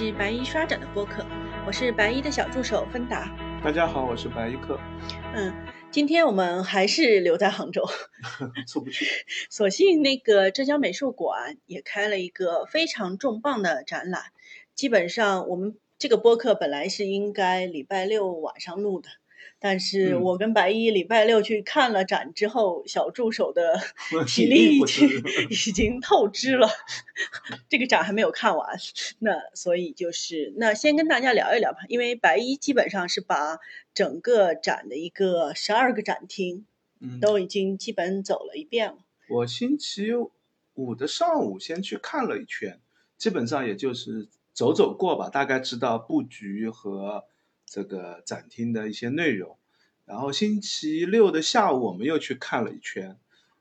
[0.00, 1.26] 是白衣刷展的播客，
[1.66, 3.36] 我是白衣的小助手芬达。
[3.62, 4.80] 大家好，我是白衣客。
[5.34, 5.52] 嗯，
[5.90, 7.84] 今天我们还是留在杭州，
[8.66, 9.04] 出不去。
[9.50, 14.22] 所幸那个浙江美术馆也开了一个非常重磅的展览。
[14.74, 19.10] 基本上我们这个播客本来是应该礼拜六晚上录的。
[19.62, 23.78] 但是我跟白衣礼拜六去看了展之后，小助手的
[24.26, 25.08] 体力已经
[25.50, 26.66] 已经透支了，
[27.68, 28.78] 这个展还没有看完，
[29.18, 33.58] 那所以就是那先跟大家聊一聊吧，因为白衣基本上是把
[33.92, 36.64] 整个展的一个十二个展厅，
[36.98, 38.96] 嗯，都已经基本走了一遍了。
[39.28, 40.06] 我星期
[40.72, 42.80] 五的上午先去看了一圈，
[43.18, 47.26] 基本上也就是走走过吧，大概知道布局和。
[47.72, 49.56] 这个展厅的一些内容，
[50.04, 53.16] 然后星期六的下午我们又去看了一圈，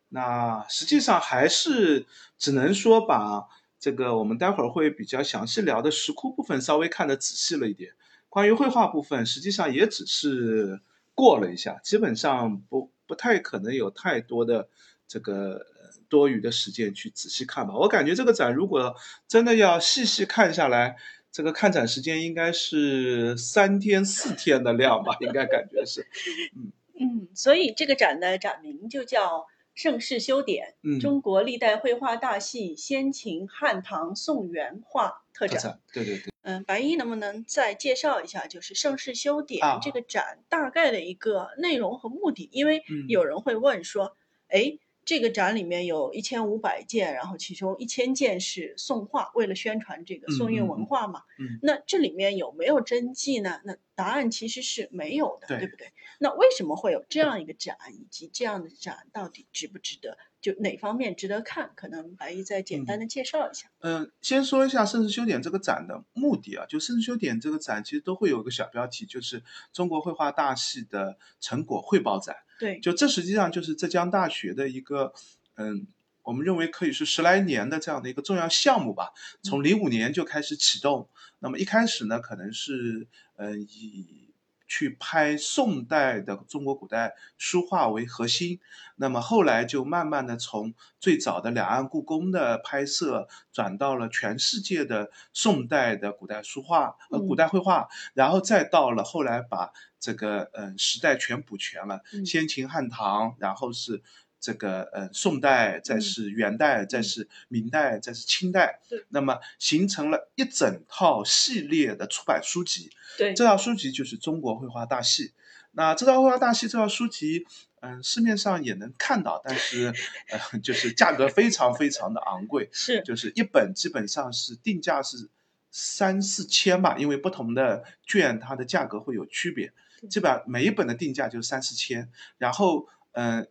[0.09, 2.07] 那实际上还是
[2.40, 3.46] 只能说把
[3.80, 7.93] 这个我们待会儿会比较详细聊的石窟部分稍微看的仔细了一点，
[8.30, 10.82] 关于绘画部分实际上也只是
[11.13, 14.70] 过了一下，基本上不不太可能有太多的
[15.07, 15.68] 这个
[16.10, 17.76] 多余的时间去仔细看吧。
[17.76, 18.96] 我感觉这个展如果
[19.27, 20.98] 真的要细细看下来。
[21.32, 26.08] 这个看展时间应该是三天四天的量吧，应该感觉是，
[26.55, 29.41] 嗯 嗯，所以这个展的展名就叫
[29.76, 35.62] 《盛世修典：中国历代绘画大系先秦汉唐宋元画特展》。
[35.94, 36.24] 对对对。
[36.41, 42.49] 嗯，白衣能不能再介绍一下，就是《盛世修典》这个展大概的一个内容和目的？
[42.52, 44.80] 因为有人会问说，哎。
[45.10, 51.24] 这个展里面有一千五百件，然后其中一千件是宋画，为了宣传这个宋韵文化嘛。
[51.40, 51.57] 嗯。
[51.63, 53.60] 那这里面有没有真迹呢？
[53.63, 55.92] 那答案其实是没有的，对不对？
[56.20, 60.18] 那为什么会有这样一个展，以及这样的展到底值不值得？
[60.40, 61.74] 就哪方面值得看？
[61.76, 63.70] 可能白衣再简单的介绍一下。
[63.80, 69.44] 嗯，先说一下盛世修典这个展的目的啊，就盛世修典这个展其实都会有个小标题，就是
[69.74, 72.38] 中国绘画大系的成果汇报展。
[72.58, 75.14] 对，就这实际上就是浙江大学的一个，
[75.56, 75.88] 嗯，
[76.29, 79.13] 我们认为可以是十来年的这样的一个重要项目吧。
[79.41, 81.09] 从零五年就开始启动，
[81.40, 83.07] 那么一开始呢，可能是，
[83.38, 84.31] 嗯，以
[84.67, 88.59] 去拍宋代的中国古代书画为核心，
[88.95, 99.73] 那么后来就慢慢的从最早的两岸故宫的拍摄，转到了全世界的宋代的古代书画，呃，古代绘画，然后再到了后来把。
[100.01, 104.01] 这个嗯，时代全补全了，先秦汉唐，然后是
[104.40, 108.80] 这个呃宋代，再是元代，再是明代，再是清代。
[108.88, 112.90] 对，那么形成了一整套系列的出版书籍。
[113.18, 115.28] 对，这套书籍就是《中国绘画大系》。
[115.72, 117.46] 那这套绘画大系这套书籍，
[117.82, 119.94] 嗯，市面上也能看到，但是
[120.30, 122.70] 呃，就是价格非常非常的昂贵。
[122.72, 125.30] 是，就是一本基本上是定价是
[125.70, 129.72] 三四千吧，因为不同的卷它的价格会有区别。
[130.10, 133.48] 基本上每一本的定价就三四千，然后嗯，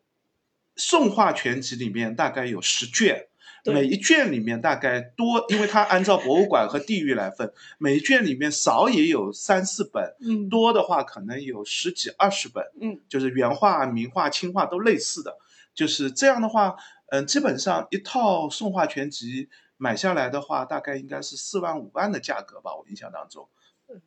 [0.78, 3.26] 宋画全集里面大概有十卷，
[3.64, 15.36] 每一卷里面大概多，因为它按照博物馆和地域来分，每一卷里面少也有三四本，嗯，多的话可能有十几二十本，嗯，就是原画、名画、清画都类似的，
[15.74, 16.76] 就是这样的话，
[17.10, 23.48] 嗯，基本上一套宋画全集买下来的话，大概应该是四万五万的价格吧，我印象当中。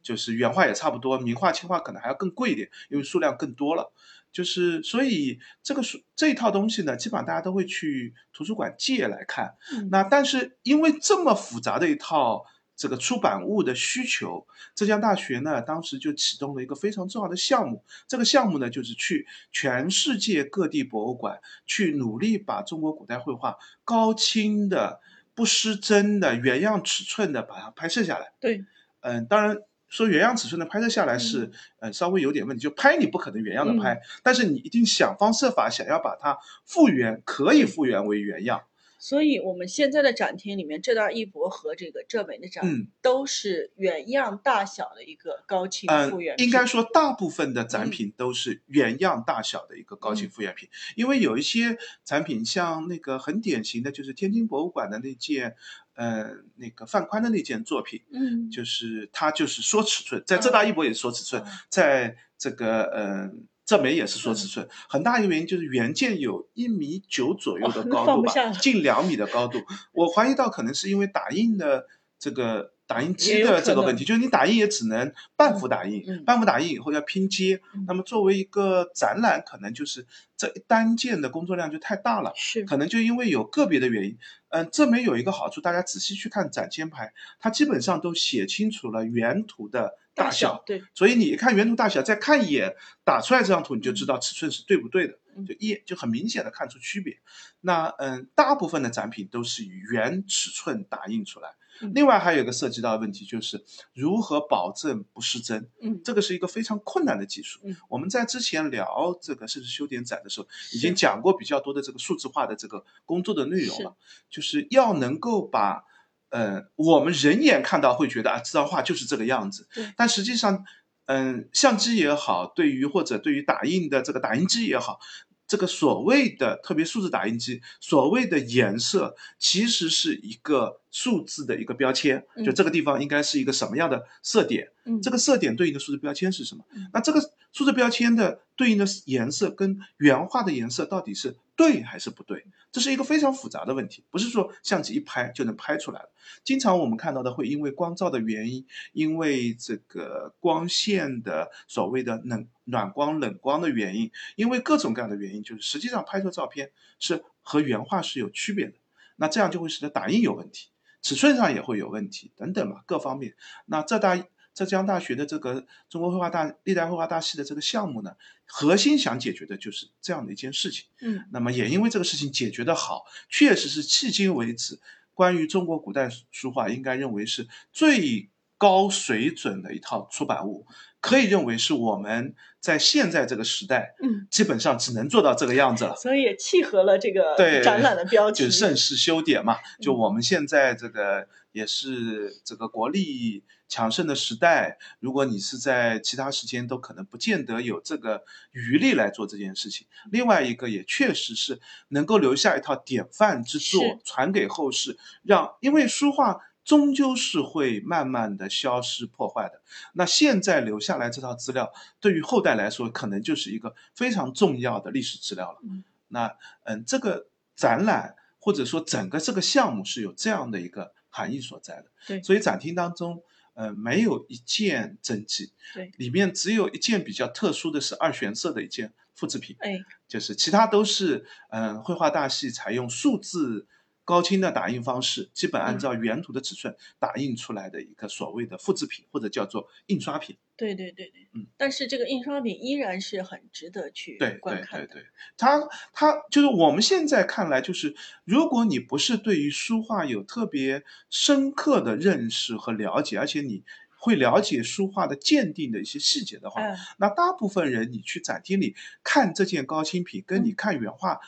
[0.04, 3.92] 就是原画也差不多，名画、清画可能还要更贵一点，因为数量更多了。
[4.32, 9.56] 就是所以这个书这一套东西呢，基本上大家都会去图书馆借来看。
[9.90, 17.84] 那但是因为这么复杂的一套这个出版物的需求，浙江大学呢当时就启动了一个非常重要的项目。
[18.08, 25.02] 这个项目呢就是去全世界各地博物馆去努力把中国古代绘画高清的、
[25.36, 28.32] 不失真的、原样尺寸的把它拍摄下来。
[28.40, 28.64] 对，
[29.02, 29.58] 嗯，当然。
[29.92, 32.64] 说原样尺寸的拍摄下来是，呃，稍微有点问题。
[32.64, 38.62] 就拍你不可能原样的拍，但是你一定想方设法想要把它复原，可以复原为原样。
[39.04, 42.64] 所以，我们现在的展厅里面，浙大艺博和这个浙美的展，
[43.02, 46.38] 都是原样大小的一个高清复原。
[46.38, 55.56] 应该说，大部分的展品都是原样大小的一个高清复原品，因为有一些展品，像那个很典型的就是天津博物馆的那件，
[55.96, 63.48] 呃，那个范宽的那件作品，嗯，就是他就是说尺寸，在浙大艺博也是说尺寸，在这个，嗯。
[63.66, 69.60] 这枚也是说尺寸，很大一个原因就是原件有一米九左右的高度吧，近两米的高度。
[69.94, 71.88] 我怀疑到可能是因为打印的
[72.20, 72.74] 这个。
[72.88, 77.62] 打印机的这个问题，就是你打印也只能半幅打印，嗯半幅打印以后要拼接。
[77.74, 80.06] 嗯那么作为一个展览，可能就是
[80.36, 82.34] 这一单件的工作量就太大了。
[82.36, 84.18] 是可能就因为有个别的原因，
[84.50, 97.20] 嗯，这枚有一个好处，大家仔细去看展签牌，它基本上都写清楚了原图的大小，对，所以你一看原图大小，再看一眼打出来这张图，你就知道尺寸是对不对的，嗯就一眼就很明显的看出区别。
[97.62, 101.50] 那嗯，大部分的展品都是以原尺寸打印出来。
[101.50, 101.56] 嗯
[101.96, 103.64] 另外还有一个涉及到的问题就是
[103.96, 107.60] 如何保证不失真，嗯这个是一个非常困难的技术。
[107.64, 113.96] 嗯我们在之前聊这个甚至修点展的时候，已经讲过比较多的这个数字化的这个工作的内容了，
[114.30, 115.86] 就是要能够把，
[116.32, 120.66] 呃，我们人眼看到会觉得啊，这张画就是这个样子，但实际上，
[121.06, 125.00] 嗯，相机也好，对于或者对于打印的这个打印机也好。
[125.48, 136.90] 这个所谓的特别数字打印机，所谓的颜色，其实是一个数字的一个标签，就嗯这个地方应该是一个什么样的色点，嗯这个色点对应的数字标签是什么嗯？
[136.94, 137.22] 那这个
[137.52, 142.46] 数字标签的对应的颜色跟原画的颜色到底是对还是不对？
[142.72, 146.10] 这是一个非常复杂的问题，不是说相机一拍就能拍出来的。
[146.44, 158.74] 经常我们看到的会因为光照的原因，因为这个光线的所谓的冷暖光、冷光的原因，因为各种各样的原因，就是实际上拍出照片是和原画是有区别的。
[159.18, 160.70] 那这样就会使得打印有问题，
[161.02, 163.36] 尺寸上也会有问题等等嘛，各方面。
[163.66, 168.16] 那浙大浙江大学的这个中国绘画大历代绘画大系的这个项目呢，
[168.46, 170.86] 核心想解决的就是这样的一件事情。
[171.00, 174.80] 嗯那么也因为这个事情解决得好，确实是迄今为止
[175.14, 178.30] 关于中国古代书画应该认为是最
[178.62, 180.68] 高水准的一套出版物，
[181.00, 185.96] 可以认为是我们在现在这个时代嗯，基本上只能做到这个样子了。
[185.96, 198.22] 所以也契合了这个对展览的标 题，就是盛世修典嘛，就嗯我们现在这个也是这个国力强盛的时代，如果你是在其他时间都可能不见得有这个
[198.52, 199.88] 余力来做这件事情。
[200.12, 206.40] 另外一个也确实是能够留下一套典范之作，传给后世，让因为书画。
[206.64, 209.62] 终究是会慢慢的消失破坏的。
[209.94, 215.60] 那现在留下来这套资料，对于后代来说，可能就是一个非常重要的历史资料了。
[215.64, 216.36] 嗯那
[216.66, 221.86] 嗯，这个展览或者说整个这个项目是有这样的一个含义所在的。
[222.06, 223.24] 对所以展厅当中，
[223.54, 233.68] 呃，没有一件真迹，对，里面只有一件比较特殊的是二玄色的一件复制品，哎，就是其他都是嗯、绘画大系采用数字。
[234.12, 240.36] 高清的打印方式，基本按照原图的尺寸打印出来的一个所谓的复制品，或者叫做印刷品。
[240.58, 245.06] 对对对对，嗯，但是这个印刷品依然是很值得去对对观看的，对对，
[245.38, 245.62] 它
[245.94, 253.64] 它就是我们现在看来，就是如果你不是对于书画有特别深刻的认识和了解，而且你
[253.98, 260.56] 会了解书画的鉴定的一些细节的话，嗯，那大部分人你去展厅里看这件高清品，跟你嗯。
[260.56, 261.20] 看原画，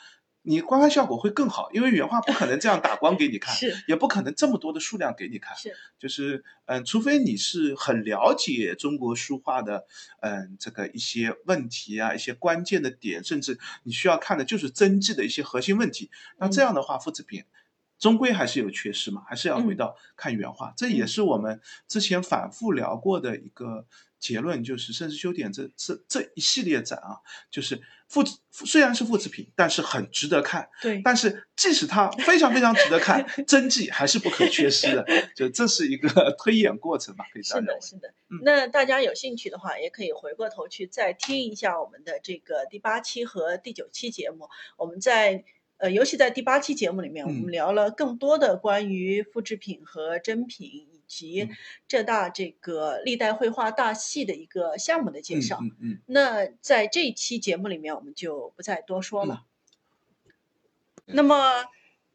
[0.46, 5.56] 你观看效果会更好，因为原画不可能这样打光给你看，是也不可能这么多的数量给你看。
[5.56, 9.86] 是，就是嗯，除非你是很了解中国书画的，
[10.20, 16.10] 嗯，这个一些问题啊，一些关键的点，甚至你需要看的就是真迹的一些核心问题。
[16.36, 17.44] 那这嗯样的话，复制品
[17.98, 20.74] 终归还是有缺失嘛，还是要回嗯到看原画。
[20.76, 21.58] 这也嗯是我们
[21.88, 23.86] 之前反复聊过的一个
[24.24, 27.78] 结论，就是盛世修典这这这一系列展啊，就是
[28.08, 30.70] 复制虽然是复制品，但是很值得看。
[30.80, 35.04] 对，但是即使它非常非常值得看， 真迹还是不可缺失的。
[35.36, 36.08] 就这是一个
[36.42, 37.86] 推演过程吧，可以这是样认为的，。
[37.86, 38.08] 是的。
[38.30, 44.48] 嗯那大家有兴趣的话，也可以回过头去再听一下我们的这个第八期和第九期节目。
[44.78, 45.44] 我们在
[45.76, 51.56] 呃，尤其在第八期节目里面，我们嗯聊了更多的关于复制品和真品，以及嗯
[51.86, 55.58] 浙大这个历代绘画大系的一个项目的介嗯绍。
[55.62, 59.44] 嗯嗯，那在这一期节目里面，我们就不再多说了。
[59.44, 59.50] 嗯
[61.06, 61.66] 那么，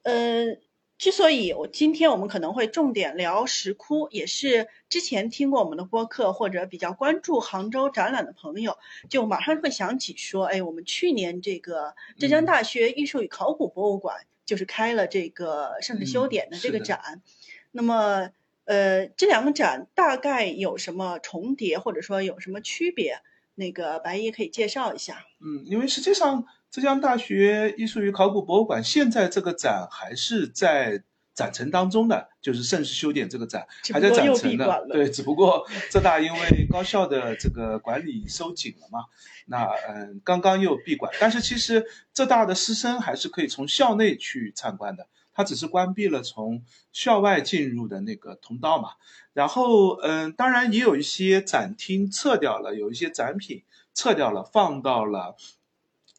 [0.02, 0.58] 呃，
[0.98, 17.22] 之所以我今天我们可能会重点聊石窟，也是之前听过我们的播客或者比较关注杭州展览的朋友，就马上会想起说，哎，我们去年这个浙江嗯大学艺术与考古博物馆就是开了这个盛世修嗯典的这个展，
[17.70, 18.32] 那么。
[18.70, 23.20] 呃，这两个展大概有什么重叠，或者说有什么区别？
[23.56, 25.26] 那个白衣可以介绍一下。
[25.40, 31.02] 嗯，因为实际上浙江大学艺术与考古博物馆现在这个展还是在
[31.34, 39.06] 展陈当中的，就是盛世修典这个展还在展陈的对，只不过浙大因为高校的这个管理收紧了嘛，
[39.48, 41.12] 那嗯，刚刚又闭馆。
[41.20, 41.84] 但是其实
[42.14, 45.08] 浙大的师生还是可以从校内去参观的。
[45.40, 48.90] 它只是关闭了从校外进入的那个通道嘛。
[49.32, 55.38] 然后，嗯，当然也有一些展厅撤掉了，有一些展品撤掉了，放到了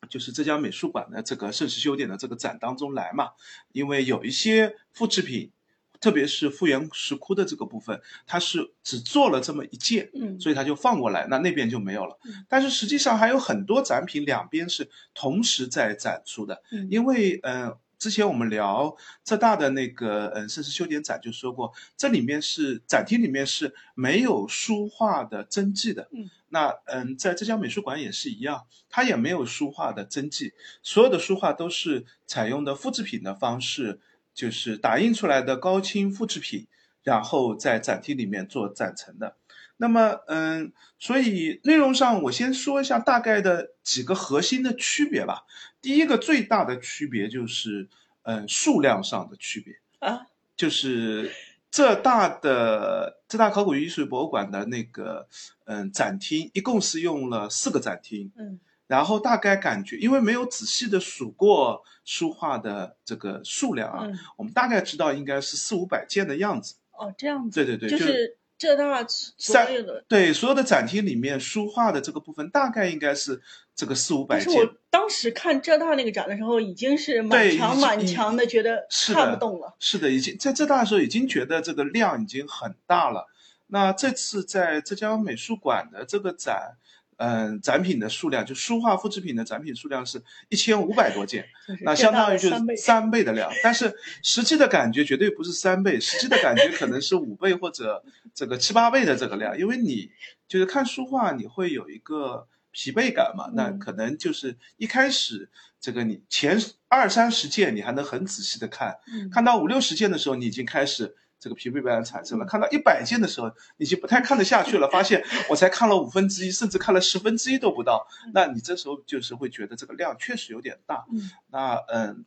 [0.08, 3.32] 就是浙江美术馆的这个盛世修典的这个展当中来嘛。
[3.72, 5.52] 因为有一些复制品。
[6.00, 12.18] 特别是复原石窟的这个部分，它是只做了这么一件，嗯，所以它就放过来，那那边就没有了。
[12.24, 30.52] 嗯但是实际上还有很多展品两边是同时在展出的，嗯因为呃，之前我们聊浙大的那个嗯盛世修典展就说过，这里面是展厅里面是没有书画的真迹的，嗯，那嗯，在浙江美术馆也是一样，它也没有书画的真迹，
[30.82, 34.00] 所有的书画都是采用的复制品的方式。
[34.32, 36.66] 就是打印出来的高清复制品，
[37.02, 39.36] 然后在展厅里面做展陈的。
[39.80, 45.44] 那么，嗯，所以内容上我先说一下大概的几个核心的区别吧。
[45.80, 47.88] 第一个最大的区别就是，
[48.22, 51.32] 嗯，数量上的区别啊，就是
[51.70, 55.26] 浙大的浙大考古艺术博物馆的那个，
[55.64, 58.60] 嗯，展厅一共是用了四个展厅，嗯。
[58.86, 66.74] 然后大概感觉，因为没有仔细的数过书画的这个数量啊，嗯我们大概知道应该是四五百件的样子。
[66.90, 70.04] 哦，这样子，对对对，就是浙大所三有的。
[70.06, 73.40] 对所有的展厅里面书画的这个部分，大概应该是
[73.74, 74.46] 这个四五百件。
[74.48, 79.74] 但是我当时看浙大那个展的时候，已经是满墙满墙的，觉得是看不动了。
[79.80, 83.28] 是的，已经在浙大的时候已经觉得这个量已经很大了。
[83.68, 86.76] 那这次在浙江美术馆的这个展，
[87.22, 91.46] 嗯、展品的数量，就书画复制品的展品数量是一千五百多件，
[91.82, 93.52] 那相当于就是三倍的量。
[93.62, 98.02] 但是实际的感觉绝对不是三倍，实际的感觉可能是五倍或者
[98.34, 100.10] 这个七八倍的这个量，因为你
[100.48, 106.58] 就是看书画，你会有一个疲惫感嘛，那嗯可能就是一开始这个你前
[106.88, 118.06] 二三十件你还能很仔细的看，嗯看到五六十件的时候，你已经开始这个疲惫感产生了；看到一百件的时候，你已经不太看得下去了，发现我才看了五分之一，甚至看了十分之一都不到。
[118.34, 121.06] 那你这时候就是会觉得这个量确实有点大。
[121.10, 122.24] 嗯那嗯，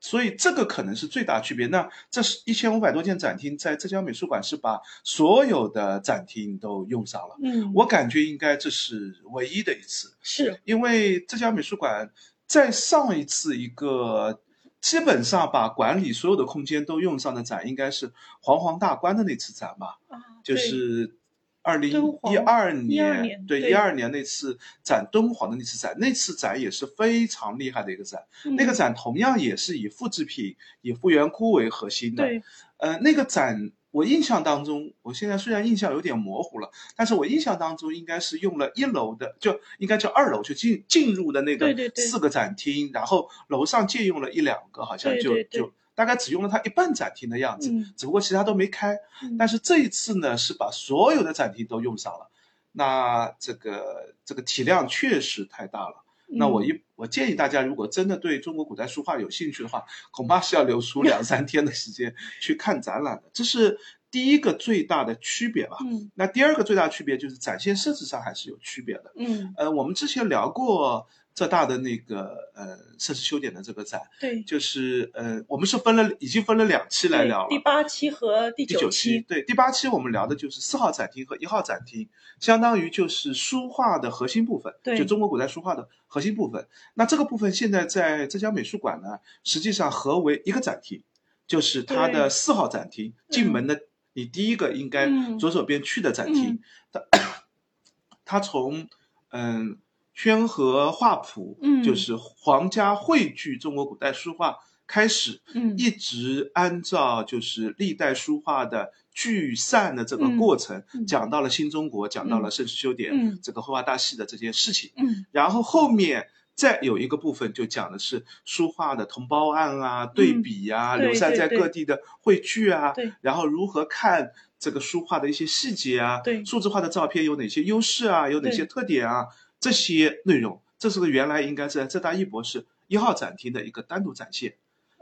[0.00, 1.66] 所以这个可能是最大区别。
[1.68, 7.36] 那这是一千五百多件展厅，在浙江美术馆是把所有的展厅都用上了。
[7.42, 10.14] 嗯，我感觉应该这是唯一的一次。
[10.20, 12.12] 是因为浙江美术馆
[12.46, 14.40] 在上一次一个
[14.82, 21.14] 基本上把管理所有的空间都用上的展，应该是黄黄大观的那次展吧，啊，就是
[21.62, 21.90] 二零
[22.24, 28.24] 一二12年，对一二年那次展敦煌的那次展，那次展也是非常厉害的一个展，
[28.56, 32.42] 那个嗯展同样也是以复制品、以复原窟为核心的，对。
[32.78, 48.98] 呃，那个展我印象当中，我现在虽然印象有点模糊了，但是我印象当中应该是用了一楼的，就应该叫二楼，就进进入的那个四个展厅，然后楼上借用了一两个，好像就就大概只用了它一半展厅的样子，嗯只不过其他都没开。
[49.22, 52.30] 嗯但是这一次呢，是把所有的展厅都用上了，
[52.72, 56.01] 那这个这个体量确实太大了。
[56.32, 63.24] 那我嗯一我建议大家，如果真的对中国古代书画有兴趣的话，恐怕是要留出两 三天的时间去看展览的。
[63.32, 63.78] 这是
[64.10, 65.76] 第一个最大的区别吧。
[65.84, 69.12] 嗯那第二个最大的区别就是展现设置上还是有区别的。
[69.16, 74.42] 嗯呃，我们之前聊过浙大的那个呃设施修点的这个展，对。
[74.42, 77.48] 就是呃我们是分了已经分了两期来聊了。
[77.48, 82.08] 第八期和第第九期，对，第八期我们聊的就是四号展厅和一号展厅，
[82.38, 84.98] 相当于就是书画的核心部分，对。
[84.98, 86.66] 就中国古代书画的核心部分。
[86.94, 91.02] 那这个部分现在在浙江美术馆呢，实际上合为一个展厅，
[91.46, 93.80] 就是它的四号展厅，进门的
[94.12, 95.38] 你第一个应该嗯。
[95.38, 96.60] 左手边去的展厅，
[96.92, 97.00] 它
[98.26, 98.86] 它从
[99.30, 99.78] 嗯
[100.22, 101.82] 宣和画谱，嗯。
[101.82, 105.76] 就是皇家汇聚中国古代书画开始，嗯。
[105.76, 113.40] 一直按照就是历代书画的聚散的这个过程，讲到了新中国，讲到了盛世修典，嗯。
[113.42, 114.92] 这个绘画大戏的这件事情。
[114.96, 115.26] 嗯。
[115.32, 123.12] 然后后面再有一个部分就讲的是书画的同胞案啊、对比啊、嗯对流散在各地的汇聚啊，对。
[123.22, 126.44] 然后如何看这个书画的一些细节啊，对。
[126.44, 129.26] 数字化的照片有哪些优势啊，有哪些特点啊，
[129.62, 134.56] 这些内容，这是个原来应该在浙大一博士一号展厅的一个单独展现。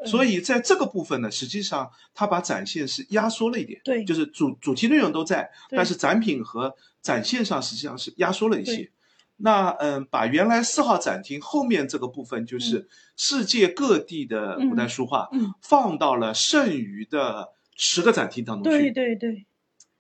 [0.05, 4.05] 所以以在这个部分呢，实际上它把展现是压缩了一点，对。
[4.05, 8.91] 就是主主题内容都在，但是展品和展现上实际上是压缩了一些。
[9.39, 12.87] 那嗯，把原来四号展厅后面这个部分，就是
[13.17, 15.55] 世界各地的古代书画，嗯。
[15.63, 18.79] 放到了剩余的十个展厅当中去。
[18.79, 19.47] 对对对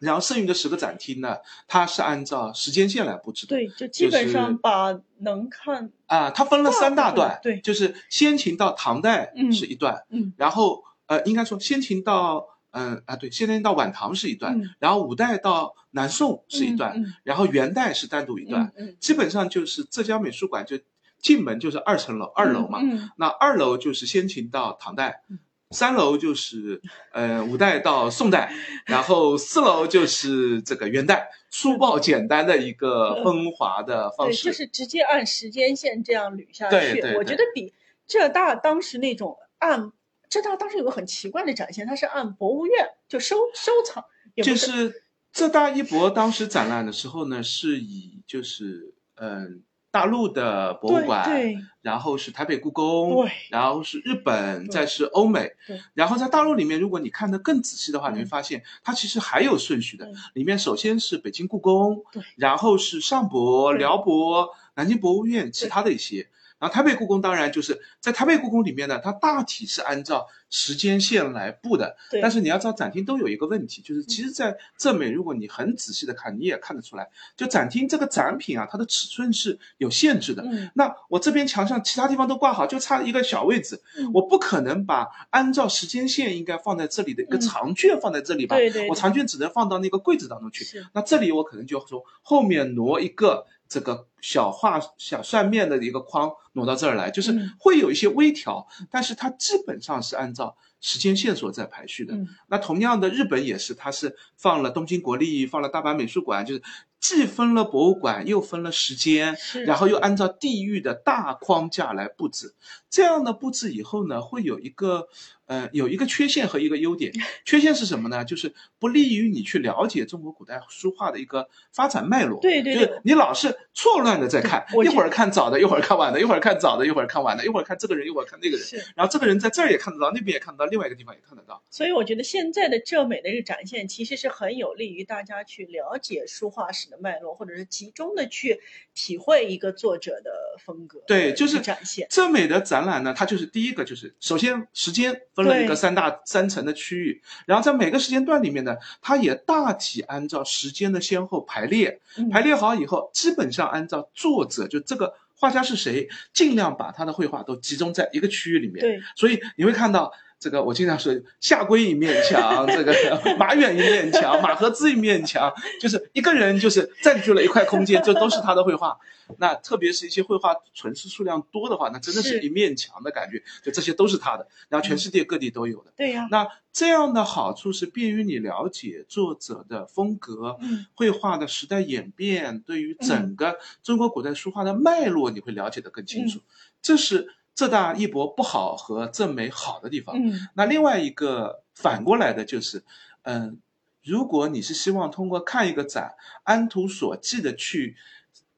[0.00, 1.37] 然后剩余的十个展厅呢，
[1.69, 3.54] 它是按照时间线来布置的。
[3.54, 20.78] 对，就基本上把能看啊，它分了三大段，对就是先秦到唐代嗯是一段，嗯然后呃，应该说先秦到嗯啊对，先秦到晚唐是一段，嗯然后五代到南宋是一段，然后元代是单独一段，嗯嗯基本上就是浙江美术馆就
[21.21, 25.38] 进门就是二层楼，二楼嘛，嗯那二楼就是先秦到唐代嗯，
[25.71, 26.81] 三楼就是
[27.12, 28.53] 呃五代到宋代，
[28.87, 34.45] 然后四楼就是这个元代，粗暴简单的一个风华的方对，式。
[34.45, 36.71] 就是直接按时间线这样捋下去。
[36.71, 37.73] 对对对我觉得比
[38.07, 39.93] 浙大当时那种按
[40.29, 44.05] 浙大当时有个很奇怪的展现，它是按博物院就收收藏，
[44.43, 60.14] 就是浙大一博当时展览的时候呢，是以就是嗯大陆的博物馆，对对然后是台北故宫，对然后是日本，再是欧美对，然后在大陆里面，如果你看得更仔细的话，嗯你会发现它其实还有顺序的嗯。
[60.35, 66.28] 里面首先是北京故宫对，然后是上博、辽博、南京博物院，其他的一些。
[66.61, 80.43] 然后台北故宫当然就是在台北故宫里面呢，它大体是按照时间线来布的，对，但是你要知道，展厅都有一个问题，就是其实，在浙美，如果你很仔细的看，你也看得出来，就展厅这个展品啊，它的尺寸是有限制的。
[80.43, 88.57] 嗯那我这边墙上其他地方都挂好，就差一个小位置，嗯我不可能把按照时间线应该放在这里的一个嗯长卷放在这里吧？
[88.57, 90.64] 对对对我长卷只能放到那个柜子当中去。
[90.64, 102.15] 是那这里我可能就从后面挪一个这个小画小扇面的一个框挪到这儿来，就是嗯会有一些微调，但是它基本上是按照时间线索在排序的。
[102.15, 106.62] 嗯那同样的，日本也是，它是放了东京国立，放了大阪美术馆，就是
[106.99, 112.57] 既分了博物馆，又分了时间，然后又按照地域的大框架来布置。
[112.91, 115.09] 这样的布置以后呢，会有一个
[115.50, 117.12] 呃有一个缺陷和一个优点。
[117.45, 118.25] 缺陷是什么呢？
[118.25, 122.38] 就是不利于你去了解中国古代书画的一个发展脉络。
[122.40, 128.64] 对对对就是你老是错乱的在看，一会儿看早的，一会儿看晚的，一会儿看早的，一会儿看晚的，一会儿看这个人，一会儿看那个人。
[128.64, 128.76] 是。
[128.95, 131.61] 然后这个人在这儿也看得到，那边也看得到，另外一个地方也看得到。
[131.69, 138.61] 所以我觉得现在的浙美的这个展现，其实是很有利于大家去了解书画史的脉络，或者是集中的去
[138.95, 140.30] 体会一个作者的
[140.64, 141.00] 风格。
[141.09, 142.07] 对就是展现。
[142.09, 158.80] 浙美的展览呢，它就是第一个就是首先时间分了一个三大三层的区域，然后在每个时间段里面呢，它也大体按照时间的先后排列，嗯排列好以后，基本上按照作者就这个画家是谁，尽量把他的绘画都集中在一个区域里面。
[158.80, 160.12] 对，所以你会看到。
[160.41, 162.93] 这个我经常说，夏圭一面墙，这个
[163.39, 168.97] 马远一面墙，马和之一面墙，就是一个人就是占据了一块空间，这都是他的绘画。
[169.39, 175.93] 那特别是一些绘画存世数量多的话，那真的是是一面墙的感觉，就这些都是他的，然后全世界各地都有的。
[175.95, 186.39] 对呀、那这样的好处是便于你了解作者的风格，嗯，绘画的时代演变，对于整个中国古代书画的脉络，你会了解得更清楚。
[186.39, 186.43] 嗯
[186.83, 187.29] 这是
[187.60, 190.16] 浙大一博不好和浙美好的地方。
[190.16, 192.82] 嗯那另外一个反过来的就是，
[193.25, 193.60] 嗯、
[194.02, 197.96] 如果你是希望通过看一个展，按图索骥的去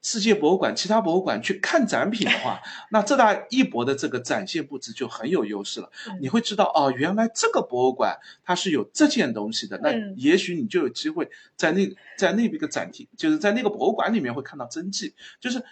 [0.02, 2.60] 世界博物馆、其他博物馆去看展品的话，
[2.92, 5.90] 那浙大一博的这个展现布置就很有优势了。
[6.06, 15.64] 嗯你会知道哦，原来这个博物馆它是有这件东西的，那嗯也许你就有机会在那在那边个展厅，就是在那个博物馆里面会看到真迹，就是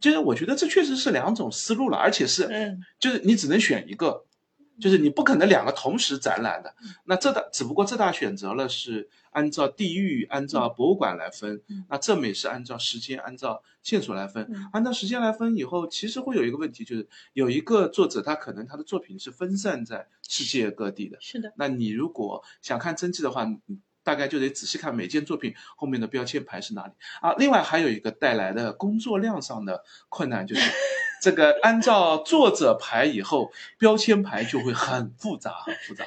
[0.00, 4.24] 就是我觉得这确实是两种思路了，而且是嗯就是你只能选一个，
[4.80, 6.74] 就是你不可能两个同时展览的。
[7.04, 14.44] 那浙大只不过浙大选择了是按照地域、按照博物馆来分，嗯那浙美是按照时间、按照线索来分。
[14.50, 21.18] 嗯按照时间来分以后，其实会有一个问题，就是有一个作者他可能他的作品是分散在世界各地的。
[21.20, 23.78] 是的，那你如果想看真迹的话，你
[24.10, 27.32] 大概就得仔细看每件作品后面的标签牌是哪里啊。
[27.34, 30.62] 另外还有一个带来的工作量上的困难，就是
[31.22, 36.04] 这个按照作者牌以后，标签牌就会很复杂，很复杂。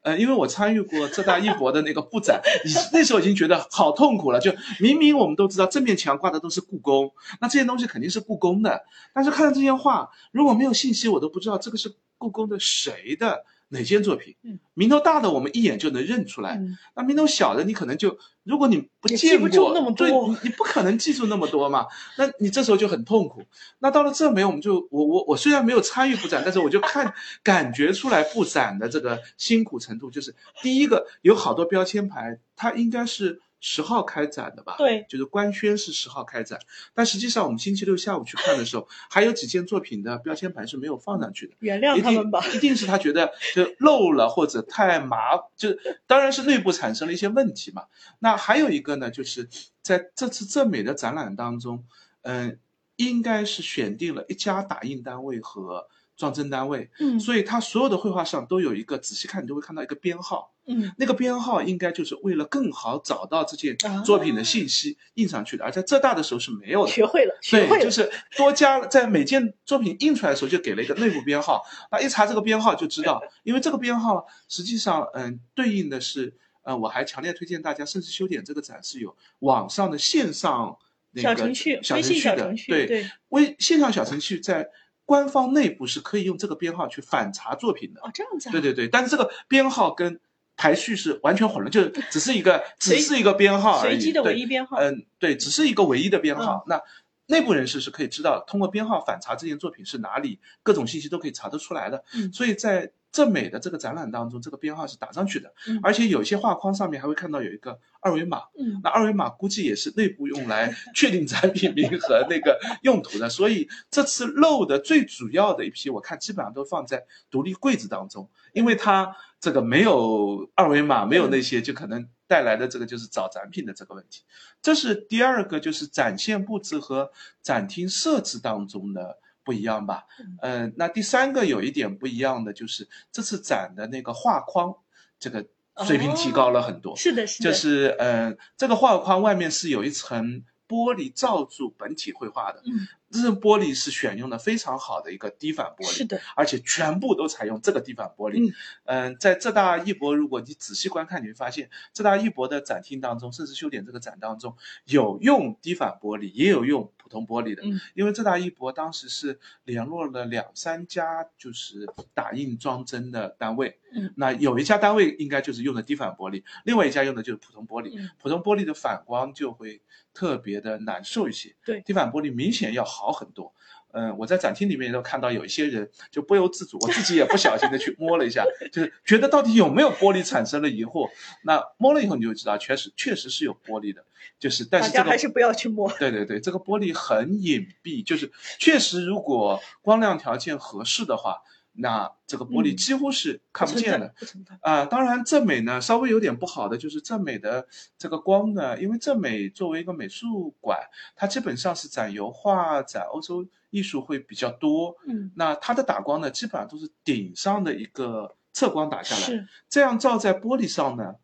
[0.00, 4.40] 呃，因为我参与过浙大一博的那个布展，你那时候已经觉得好痛苦了。
[4.40, 7.12] 就明明我们都知道正面墙挂的都是故宫，
[7.42, 14.36] 那这些东西肯定是故宫的，但是看到这些画，如果没有信息，我都不知道这个是故宫的谁的哪件作品。
[14.42, 21.86] 嗯，名头大的我们一眼就能认出来，嗯那名头小的你可能就，如果你不也见过，记不住那么多对你你不可能记住那么多嘛，
[22.18, 23.42] 那你这时候就很痛苦。
[23.78, 34.74] 那到了这没，我们就我我我虽然没有参与布展，但是我就看感觉出来布展的这个辛苦程度，就是第一个有好多标签牌，它应该是十号开展的吧？
[34.76, 36.58] 对，就是官宣是十号开展，
[36.92, 41.54] 但实际上我们星期六下午去看的时候，还有几件作品的标签牌是没有放上去的。
[41.60, 42.44] 原谅他们吧。
[42.52, 45.16] 一定是他觉得就漏了或者太麻，
[45.56, 45.70] 就
[46.08, 47.84] 当然是内部产生了一些问题嘛。
[48.18, 49.48] 那还有一个呢，就是
[49.80, 51.84] 在这次浙美的展览当中，
[52.22, 52.58] 嗯、
[52.96, 55.86] 应该是选定了一家打印单位和
[56.22, 57.18] 装帧单位，嗯。
[57.18, 60.92] 所以它所有的绘画上都有一个，仔细看你就会看到一个编号，嗯。
[60.96, 66.92] 那个编号应该就是为了更好找到这件作品的信息印上去的，而在浙大的时候是没有的。
[66.92, 80.76] 学会了，学会就是多加了，在每件作品印出来的时候就给了一个内部编号，那一查这个编号就知道， 因为这个编号实际上，嗯，对应的是，呃，我还强烈推荐大家，甚至修点这个展示有网上的线上
[81.14, 83.10] 那个小程序小微信程序的小程，序对，对。
[83.30, 84.68] 微线上小程序在
[85.04, 90.20] 官方内部是可以用这个编号去反查作品的，哦，这样子啊，对对对，但是这个编号跟
[90.56, 96.38] 排序是完全混乱，就是 只是一个只是一个编号而已，随机的对唯一编号，嗯，对，只是一个唯一的编嗯。
[96.38, 96.64] 号。
[96.66, 96.80] 那
[97.26, 102.04] 内部人士是可以知道，通过编号反查这件作品是哪里，各种信息都可以查得出来的。
[102.14, 102.32] 嗯。
[102.32, 108.38] 所以在正美的这个展览当中，这个编号是打上去的，嗯而且有些画框上面还会看到有一个二维码。
[108.58, 124.22] 嗯那二维码估计也是内部用来 确定产品名和那个用途的，所以这次漏的最主要的一批，我看基本上都放在独立柜子当中，因为它这个没有二维码，没有那些，就可能带来的这个就是找展品的这个问题。
[124.62, 127.10] 这是第二个，就是展现布置和
[127.42, 130.04] 展厅设置当中的不一样吧。
[130.18, 134.74] 嗯呃，那第三个有一点不一样的就是这次展的那个画框，
[135.18, 135.46] 这个
[135.84, 136.96] 水平提高了很多。
[136.96, 148.52] 是的，是的，就是呃，这个画框外面是有一层玻璃罩住本体绘画的，嗯，这层玻璃是选用的非常好的一个低反玻璃，是的，而且全部都采用这个低反玻璃。
[148.84, 157.62] 嗯、在浙大艺博，如果你仔细观看，你会发现浙大艺博的展厅当中，甚至修点这个展当中，有用低反玻璃，也有用普通玻璃的。
[157.64, 169.80] 嗯因为浙大艺博当时是联络了两三家就是打印装帧的单位，嗯，那有一家单位应该就是用的低反玻璃，另外一家用的就是普通玻璃，嗯普通玻璃的反光就会
[170.14, 173.52] 特别的难受一些，对低反玻璃明显要好很多。
[173.94, 181.10] 嗯，我在展厅里面都看到有一些人就不由自主，我自己也不小心的去摸了一下， 就是觉得到底有没有玻璃产生了疑惑。
[181.42, 184.02] 那摸了以后你就知道，确实确实是有玻璃的，
[184.38, 191.42] 就是但是这个家还是不要去摸，对对对，这个玻璃很隐蔽，就是确实如果光亮条件合适的话，
[191.74, 194.14] 那这个玻璃嗯几乎是看不见的。
[194.60, 200.78] 啊、当然正美呢稍微有点不好的就是正美的这个光呢，因为正美作为一个美术馆，
[201.16, 204.94] 它基本上是展油画、展欧洲艺术会比较多。
[205.06, 211.14] 嗯，那它的打光呢，基本上都是顶上的一个侧光打下来，是，这样照在玻璃上呢，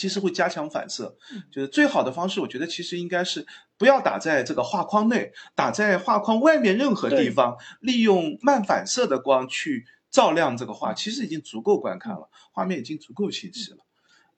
[0.00, 1.42] 其实会加强反射嗯。
[1.52, 13.78] 就是最好的方式，我觉得其实应该是不要打在这个画框内，打在画框外面任何地方，利用慢反射的光去照亮这个画，其实已经足够观看了，画面已经足够清晰了。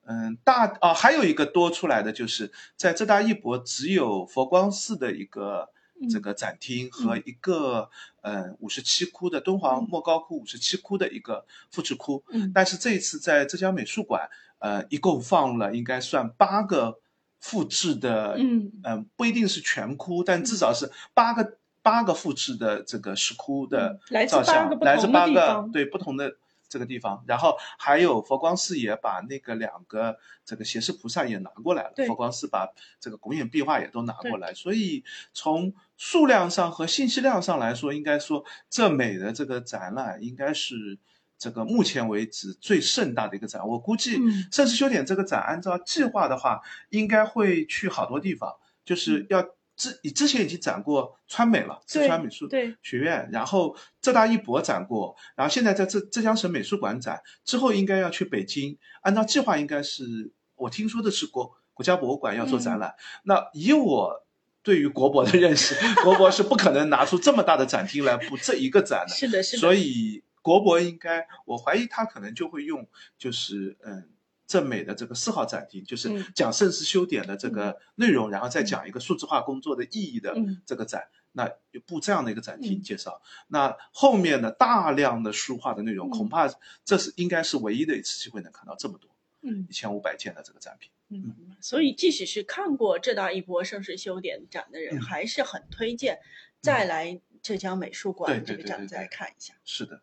[0.05, 5.69] 嗯，大啊，还有一个多出来的就是在浙大艺博只有佛光寺的一个
[6.09, 7.89] 这个展厅和一个
[8.21, 9.87] 呃五十七窟的敦煌嗯。
[9.89, 12.51] 莫高窟五十七窟的一个复制窟，嗯。
[12.53, 14.29] 但是这一次在浙江美术馆，
[14.59, 16.99] 呃，一共放了应该算八个
[17.39, 18.71] 复制的，嗯。
[18.83, 26.35] 呃不一定是全窟，但至少是八个八个复制的这个石窟的嗯来自照相，八个不来自八个对不同的
[26.73, 32.67] 这个地方，然后还有佛光寺也把那个两个这个胁侍菩萨也拿过来了，佛光寺把
[32.99, 40.97] 这个拱眼壁画也都拿过来，所以从数量上和信息量上来说，应该说这美的这个展览应该是。
[41.35, 44.47] 这个目前为止最盛大的一个展，我估计嗯。
[44.49, 49.43] 盛世修典这个展按照计划的话，应该会去好多地方，嗯就是要
[49.89, 64.23] 之你之前已经展过川美了，四川美术对学院，然后浙大艺博展过，然后现在在浙浙江省美术馆展，之后应该要去北京，按照计划应该是我听说的是国国家博物馆要做展览，那以我。
[64.65, 74.07] 对于国博的认识，国博是不可能拿出这么大的展厅来布这一个展的，是的，是的，所以国博应该，我怀疑他可能就会用，就是嗯，
[74.53, 76.23] 正美的这个四号展厅，就是嗯。
[76.35, 80.61] 讲盛世修典的这个内容，然后再讲一个数字化工作的意义的嗯。
[80.63, 81.07] 这个展。
[81.31, 82.83] 那有布这样的一个展厅嗯。
[82.83, 86.11] 介绍，那后面的大量的书画的内容，嗯。
[86.11, 86.47] 恐怕
[86.85, 89.09] 这是应该是唯一的一次机会能看到这么多
[89.41, 89.65] 嗯。
[89.67, 90.91] 一千五百件的这个展品。
[91.09, 95.01] 嗯，所以即使是看过浙大一波盛世修典展的人，嗯。
[95.01, 96.19] 还是很推荐
[96.61, 99.55] 再来浙江美术馆对这个展再看一下。
[99.65, 100.01] 是的，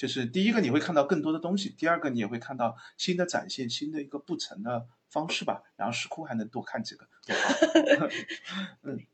[0.00, 5.62] 就是第一个你会看到更多的东西，第二个你也会看到新的展现，新的一个布陈的方式吧。
[5.76, 8.08] 然后石窟还能多看几个，多好。
[8.80, 9.04] 嗯，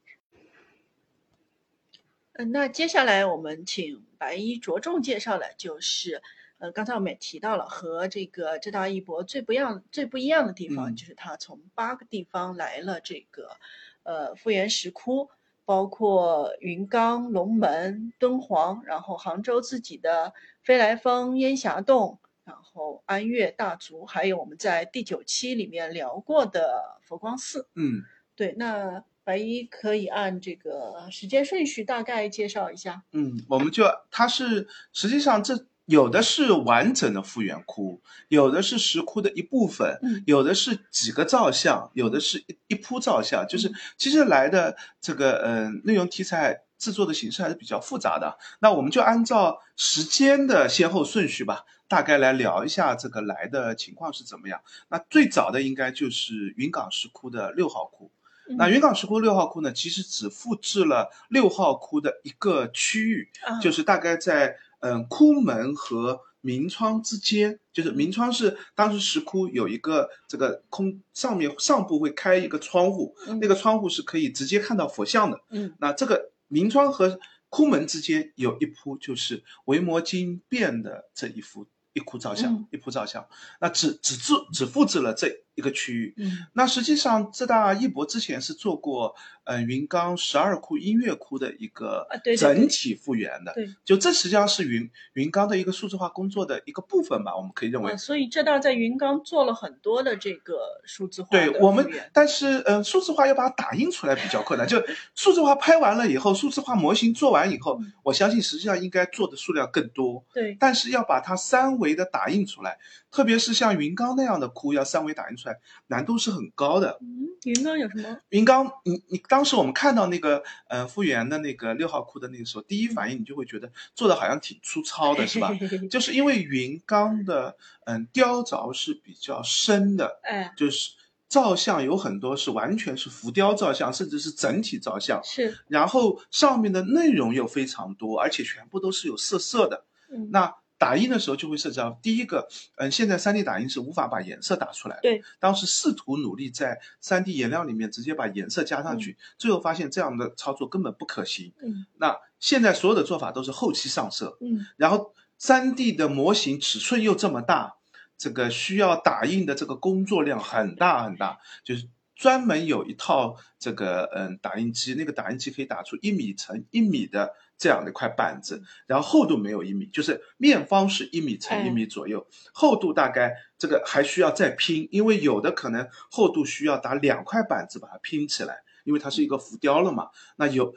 [2.52, 6.22] 那接下来我们请白衣着重介绍的就是，
[6.58, 13.56] 呃，刚才我们也提到了，和这个浙大一博最不一样、最不一样的地方，嗯就是它从八个地方来了这个，
[14.04, 15.30] 呃，复原石窟。
[15.68, 20.32] 包括云冈、龙门、敦煌，然后杭州自己的
[20.66, 27.68] 飞来峰、烟霞洞，然后安岳大足，还有我们在第九期里面聊过的佛光寺。
[27.76, 28.02] 嗯，
[28.34, 33.04] 对，那白衣可以按这个时间顺序大概介绍一下。
[33.12, 48.38] 嗯，我们就它是实际上这有的是完整的复原窟，有的是石窟的一部分，嗯有的是几个造像，有的是一一铺造像，就是其实来的这个呃内容题材制作的形式还是比较复杂的。
[48.60, 54.60] 那我们就按照时间的先后顺序吧，大概来聊一下这个来的情况是怎么样。
[54.88, 58.10] 那最早的应该就是云冈石窟的六号窟。
[58.58, 75.40] 那嗯云冈石窟六号窟呢，其实只复制了六号窟的一个区域，啊就是大概在嗯窟门和明窗之间，就是明窗是当时石窟有一个这个空上面上部会开一个窗户，嗯那个窗户是可以直接看到佛像的。
[75.50, 82.66] 嗯那这个明窗和窟门之间有一铺就是维摩经变的这一幅一窟造像，嗯。
[82.70, 83.28] 一铺造像，
[83.60, 86.14] 那只只制只复制了这一个区域。
[86.18, 89.14] 嗯那实际上，浙大艺博之前是做过，
[89.44, 92.06] 呃，云冈十二窟音乐窟的一个
[92.38, 97.92] 整体复原的，对就这实际上是云云冈的一个数字化工作的一个部分吧，我们可以认为。
[97.92, 104.66] 啊，所以浙大在云冈做了很多的这个数字化对我们，但是呃，数字化要把它打印出来比较困难。
[104.66, 104.82] 就
[105.14, 110.24] 数字化拍完了以后，数字化模型做完以后，嗯我相信实际上应该做的数量更多。
[110.32, 112.78] 对，但是要把它三维的打印出来，
[113.10, 115.45] 特别是像云冈那样的窟，要三维打印出来，
[115.88, 116.98] 难度是很高的。
[117.00, 118.18] 嗯，云冈有什么？
[118.30, 125.52] 云冈，你你当时我们看到那个呃复原的那个六号窟的那个时候，第一反应你就会觉得做的好像挺粗糙的，是吧？
[125.90, 130.92] 就是因为云冈的嗯雕凿是比较深的，哎，就是
[131.28, 139.84] 造像有很多是完全是浮雕造像，甚至是整体造像，是，然后上面的内容又非常多，而且全部都是有色色的。
[140.08, 145.02] 嗯，那打印的时候就会涉及到第一个，嗯，现在 3D 打印是无法把颜色打出来的。
[145.02, 151.52] 对，当时试图努力在 3D 颜料里面直接把颜色加上去，最后发现这样的操作根本不可行。
[151.62, 151.86] 嗯。
[151.96, 154.66] 那现在所有的做法都是后期上色，嗯。
[154.76, 157.76] 然后 3D 的模型尺寸又这么大，
[158.18, 180.74] 这个需要打印的这个工作量很大很大，就是专门有一套这个嗯打印机，那个打印机可以打出一米乘一米的这样的一块板子，然后厚度没有一米，就是面方是一米乘一米左右，厚度大概这个还需要再拼，因为有的可能厚度需要打两块板子把它拼起来，因为它是一个浮雕了嘛，那有。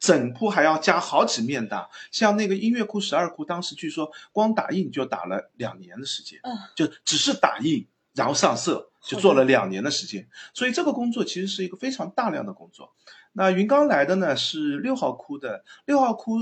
[0.00, 10.26] 整铺还要加好几面打，像那个音乐库十二库，当时据说光打印就打了两年的时间，嗯，就只是打印，然后上色，就做了两年的时间。
[10.54, 12.94] 所以这个工作其实是一个非常大量的工作。
[13.32, 16.38] 那云冈来的呢是六号窟的，六号窟，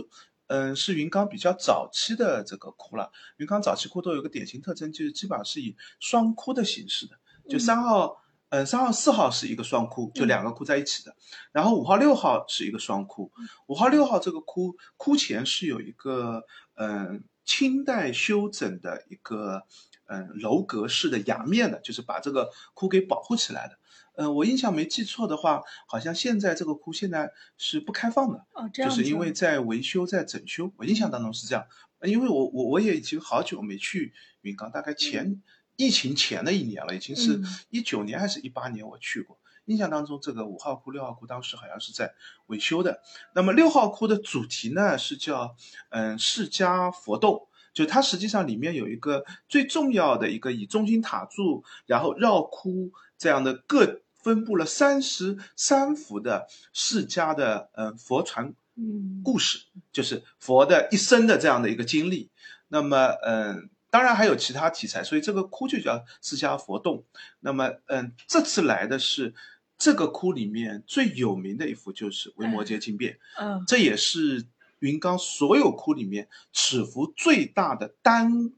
[0.47, 3.13] 嗯，是云冈比较早期的这个窟了。
[3.37, 7.17] 云冈早期窟都有个典型特征，就是基本上是以双窟的形式的，
[7.49, 8.23] 就嗯三号。
[8.51, 11.15] 嗯，三号、四号是一个双窟，就两个窟在一起的。
[11.53, 13.31] 然后五号、六号是一个双窟。
[13.67, 16.43] 五号、六号这个窟窟前是有一个
[16.77, 19.65] 嗯清代修整的一个
[20.07, 23.77] 嗯楼阁式的崖面的，就是把这个窟给保护起来的。
[24.19, 30.73] 嗯，我印象没记错的话，好像现在这个窟现在是不开放的，哦，这就样就是因为在维修、在整修。
[30.77, 31.65] 我印象当中是这样，
[32.03, 35.41] 因为我我我也已经好久没去云冈，大概前。
[35.81, 39.39] 疫情前的一年了，已经是嗯一九年还是一八年我去过。
[39.67, 42.15] 印象当中，这个五号窟、六号窟当时好像是在
[42.47, 43.01] 维修的。
[43.33, 45.55] 那么六号窟的主题呢是叫
[45.91, 62.31] 嗯释迦佛洞，就它实际上里面有一个最重要的一个以中心塔柱，然后绕窟这样的各分布了三十三幅的释迦的嗯佛传嗯故事，就是佛的一生的这样的一个经历。
[62.69, 63.71] 那么嗯。
[63.91, 67.05] 当然还有其他题材，所以这个窟就叫释迦佛洞。
[67.41, 69.33] 那么，嗯，这次来的是
[69.79, 74.45] 这个窟里面最有名的一幅就是《维摩诘经变》，嗯这也是
[74.81, 78.53] 云冈所有窟里面尺幅最大的单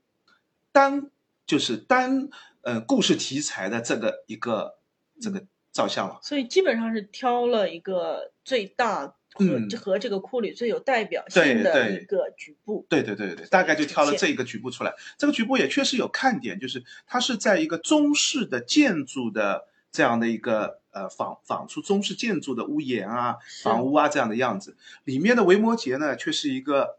[0.72, 1.08] 单
[1.46, 2.28] 就是单
[2.62, 4.80] 呃故事题材的这个一个
[5.20, 6.18] 这个造像了。
[6.22, 12.84] 所以基本上是挑了一个最大和、嗯和这个库里最有代表性的一个局部。
[12.88, 14.92] 对对对对，大概就挑了这一个局部出来。
[15.16, 24.76] 这个局部也确实有看点，就是它是在一个中式的建筑的这样的一个呃仿仿出中式建筑的屋檐啊、房屋啊这样的样子。
[25.04, 26.98] 里面的维摩诘呢，却是一个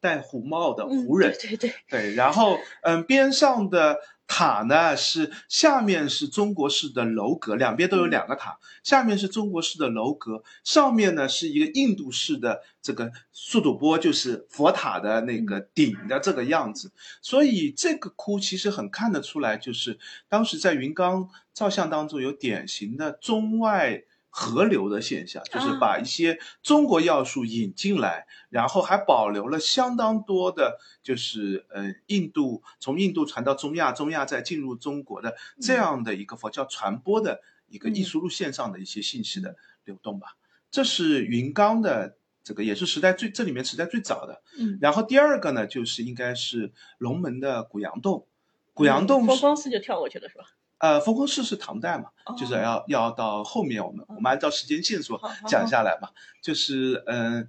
[0.00, 16.90] 戴虎帽的嗯胡人，对对对，对，然后嗯，边上的塔呢是下面是中国式的楼阁，两边都有两个塔，下面是中国式的楼阁，上面呢是一个印度式的这个速度波，就是佛塔的那个顶的这个样子。
[17.22, 24.04] 所以这个窟其实很看得出来，就是当时在云冈造像当中有典型的中外。
[24.36, 40.36] 合流的现象，就是啊把一些中国要素引进来，然后还保留了相当多的，就是呃印度从印度传到中亚，中亚再进入中国的这样的一个佛教传播的一个艺术路线上的一些信息的流动吧。
[40.68, 44.42] 这是云冈的这个也是时代最这里面时代最早的。
[44.58, 48.26] 嗯，然后第二个呢，就是应该是龙门的古阳洞，
[48.72, 50.44] 古阳洞佛光寺就跳过去了是吧？
[50.78, 56.08] 呃佛光寺是唐代嘛，就是哦要要到后面我们我们按照时间线索讲下来嘛，
[56.42, 57.48] 就是嗯、呃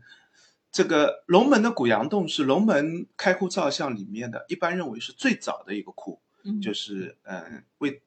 [0.71, 8.01] 这个龙门的古阳洞是龙门开窟造像里面的，一般认为是最早的一个窟，嗯，就是嗯、呃为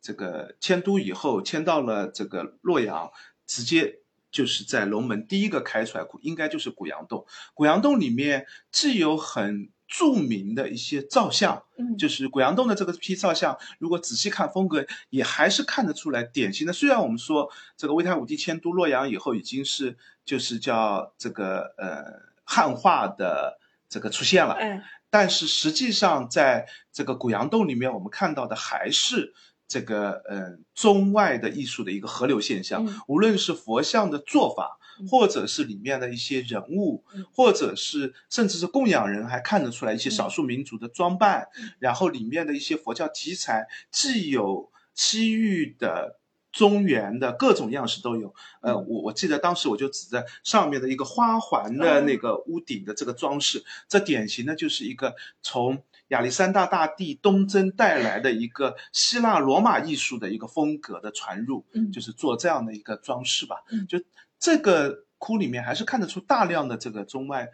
[0.00, 3.10] 这个迁都以后迁到了这个洛阳，
[3.44, 3.98] 直接
[4.30, 7.26] 就是在龙门第一个开出来窟，应该就是古阳洞。
[7.54, 11.98] 古阳洞里面既有很著名的一些造像，嗯。
[11.98, 16.72] 就是古阳洞的这个批造像，如果仔细看风格，也还是看得出来典型的。
[16.72, 22.02] 虽然我们说这个魏太武帝迁都洛阳以后，已经是就是叫这个呃
[22.44, 23.58] 汉化的
[23.90, 29.34] 这个出现了，嗯，但是实际上在这个古阳洞里面，我们看到的还是
[29.68, 33.00] 这个呃中外的艺术的一个河流现象，嗯。
[33.06, 46.18] 无论是佛像的做法嗯，或者是里面的一些人物嗯，或者是甚至是供养人，还看得出来一些少数民族的装扮嗯，然后里面的一些佛教题材，既有西域的。
[46.52, 48.86] 中原的各种样式都有，呃，嗯。
[48.86, 61.90] 我我记得当时我就指着上面的一个花环的哦那个屋顶的这个装饰，这典型的就是一个从亚历山大大帝东征带来的一个希腊罗马艺术的一个风格的传入，嗯。
[61.90, 63.56] 就是做这样的一个装饰吧。
[63.70, 63.86] 嗯。
[63.86, 63.98] 就
[64.42, 67.48] 这个窟里面还是看得出大量的这个中外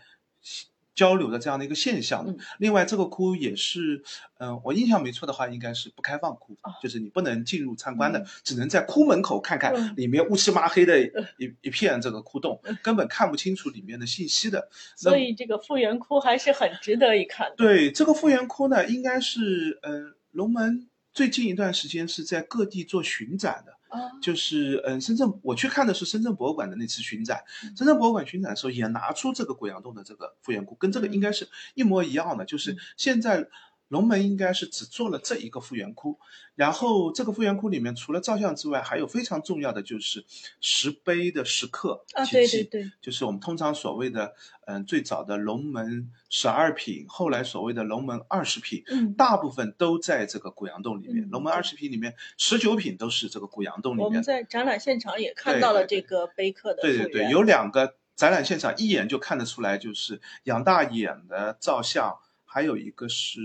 [0.95, 2.33] 交流的这样的一个现象的。
[2.33, 4.03] 嗯另外，这个窟也是，
[4.39, 10.99] 嗯、我印象没错的话，应该是不开放窟，哦就是你不能进入参观的，嗯只能在窟门口看看，嗯里面乌漆麻黑的
[11.37, 14.71] 一一片这个窟洞，根本看不清楚里面的信息的。
[14.97, 17.57] 所以这个复原窟还是很值得一看的。
[17.57, 23.78] 对这个复原窟呢，应该是呃龙门最近一段时间是在各地做巡展的，啊，
[24.21, 27.77] 就是嗯深圳我去看的是深圳博物馆的那次巡展，嗯。
[27.77, 32.79] 深圳博物馆巡展的时候也拿出这个古阳洞的这个复原骨，跟这个应该是一模一样的，就是嗯。
[32.97, 33.49] 现在。
[33.89, 36.19] 龙门应该是只做了这一个复原窟，
[36.55, 40.25] 然后这个复原窟里面除了照相之外，还有非常重要的就是
[40.61, 44.35] 石碑的石刻啊，对对对，就是我们通常所谓的，
[44.67, 51.25] 嗯，最早的龙门十二品，后来所谓的龙门二十品，嗯，大部分都在这个古阳洞里面。
[51.25, 54.23] 嗯龙门二十品里面，十九品都是这个古阳洞里面我们面。
[54.23, 62.19] 在展览现场也看到了这个碑刻的复对对对，原有两个展览现场一眼就看得出来，就是杨大眼的照相。
[62.51, 63.41] 还有一个是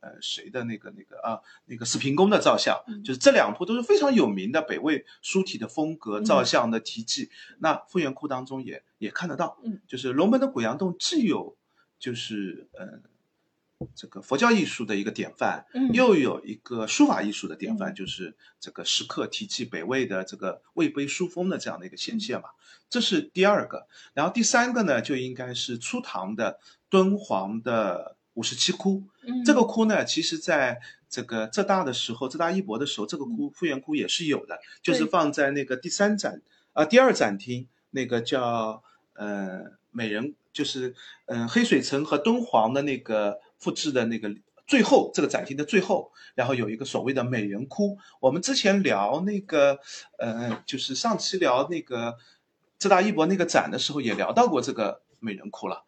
[0.00, 3.04] 呃谁的那个那个啊那个四平宫的照相，嗯。
[3.04, 7.30] 就是这两部都是非常有名的北魏书体的风格造像的题记。
[7.58, 11.54] 那复原库当中也也看得到，嗯，就是龙门的古阳洞既有
[11.98, 12.98] 就是呃
[13.94, 15.92] 这个佛教艺术的一个典范，嗯。
[15.92, 17.94] 又有一个书法艺术的典范，嗯。
[17.94, 22.48] 就是这个石刻题记北魏的这个魏碑书风的这样的一个显现嘛。
[22.48, 29.02] 嗯这是第二个，然后第三个呢，就应该是初唐的敦煌的五十七窟。
[29.26, 36.40] 嗯这个窟呢，其实在这个浙大的时候，浙大一博的时候，这个窟复原窟也是有的，就是放在那个第三展
[36.72, 38.82] 啊、第二展厅那个叫
[39.14, 40.94] 呃美人，就是
[41.26, 44.34] 嗯、呃黑水城和敦煌的那个复制的那个。
[44.68, 47.96] 最后这个展厅的最后，然后有一个所谓的美人窟。
[48.18, 49.78] 我们之前聊那个，
[50.18, 52.16] 呃，就是上期聊那个
[52.76, 55.84] 浙大一博那个展的时候，也聊到过这个美人窟了。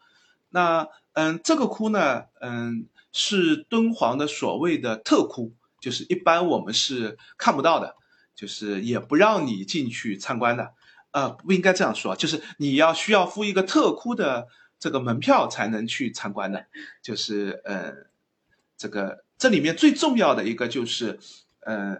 [0.50, 7.96] 那嗯，这个窟呢，嗯，是敦煌的所谓的特窟，就是一般我们是看不到的，
[8.34, 10.72] 就是也不让你进去参观的。
[11.10, 14.46] 呃，不应该这样说，就是你要需要付一个特窟的
[14.78, 16.66] 这个门票才能去参观的。
[17.02, 17.92] 就是呃，
[18.76, 21.18] 这个这里面最重要的一个就是
[21.60, 21.98] 呃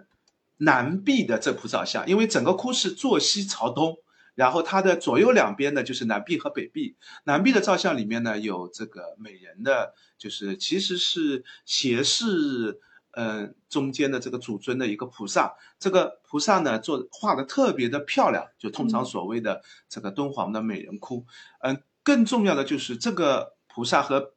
[0.57, 3.97] 南壁的这菩萨像，因为整个窟是坐西朝东。
[4.39, 6.95] 然后它的左右两边呢，就是南壁和北壁。
[7.25, 12.79] 南壁的照相里面呢，有这个美人的，就是其实是斜视，
[13.11, 15.57] 嗯、中间的这个主尊的一个菩萨。
[15.77, 21.25] 这个菩萨呢，做画的特别的漂亮，就通常所谓的这个敦煌的美人窟。
[21.59, 24.31] 嗯、更重要的就是这个菩萨和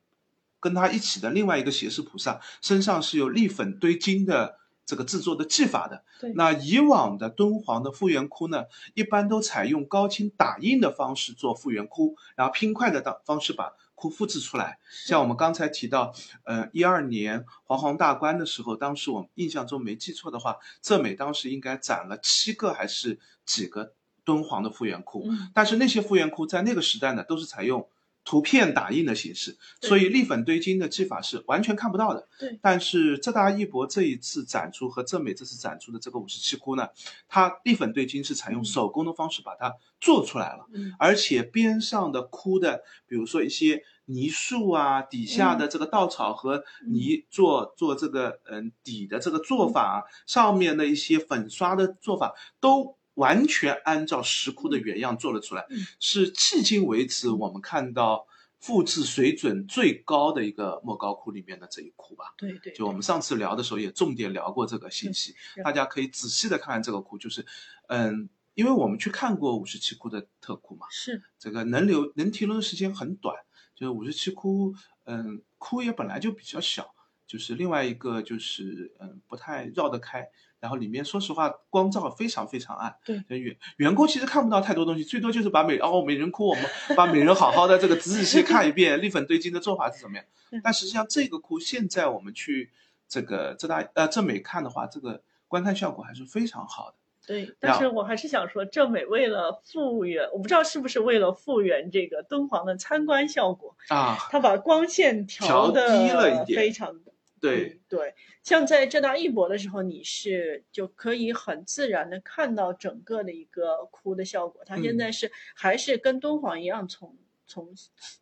[0.59, 6.05] 跟他一起的另外一个胁侍菩萨身上是有立粉堆金的这个制作的技法的。
[6.21, 8.65] 对那以往的敦煌的复原窟呢，
[8.95, 14.79] 一般都采用高清打印的方式做复原窟，然后拼块的当方式把窟复制出来。
[15.07, 16.13] 像我们刚才提到，
[16.45, 23.93] 呃，一二年黄黄大观的时候，当时我印象中没记错的话，浙美当时应该攒了七个还是几个
[24.25, 25.25] 敦煌的复原窟。
[25.29, 27.89] 嗯但是那些复原窟在那个时代呢，都是采用
[28.25, 32.29] 图片打印的形式，所以立粉堆金的技法是完全看不到的。
[32.39, 36.89] 对但是浙大艺博这一次展出和浙美这次展出的这个五十七窟呢，
[37.29, 52.97] 它立粉堆金是采用嗯手工的方式把它做出来了，嗯而且边上的窟的，比如说一些泥塑啊，底下的这个稻草和泥做、做这个嗯底的这个做法，上面的一些粉刷的做法都。
[53.15, 55.87] 完全按照石窟的原样做了出来，嗯。
[56.01, 58.27] 是迄今为止我们看到
[58.59, 62.33] 复制水准最高的一个莫高窟里面的这一窟吧。
[62.39, 65.35] 对对，就我们上次聊的时候也重点聊过这个信息，
[65.65, 67.45] 大家可以仔细的看看这个窟，就是，
[67.89, 71.23] 嗯，因为我们去看过五十七窟的特窟嘛，是。
[71.39, 73.37] 这个能留能停留的时间很短，
[73.75, 74.73] 就是五十七窟，
[75.05, 76.95] 嗯，窟也本来就比较小，
[77.27, 80.29] 就是另外一个就是嗯不太绕得开，
[80.63, 86.65] 然后里面说实话光照非常非常暗，对员员工其实看不到太多东西，最多就是把美哦美人窟我们
[86.97, 92.71] 把美人好好的这个仔仔细细看一遍，立粉堆金的做法是怎么样嗯，但实际上这个窟现在我们去
[93.09, 96.95] 这个浙大呃浙美看的话，这个观看效果还是非常好的。
[97.27, 106.99] 对，但是我还是想说，浙美为了复原，我不知道是不是为了复原这个敦煌的参观效果，啊，他把光线调的低了一点非常
[107.43, 108.15] 对嗯，对，
[108.45, 114.63] 像在浙大艺博的时候，你是就可以很自然的看到整个的一个哭的效果。
[114.65, 117.17] 它现嗯在是、还是跟敦煌一样从，
[117.47, 117.69] 从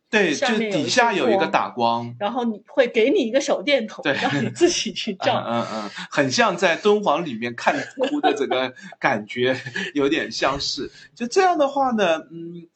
[0.09, 5.45] 对，就底下有一个打光，然后你会给你一个手电筒，对让你自己去 嗯照。
[5.47, 9.55] 嗯嗯，很像在敦煌里面看哭的这个感觉
[9.93, 10.91] 有点相似。
[11.15, 12.67] 就这样的话呢，嗯，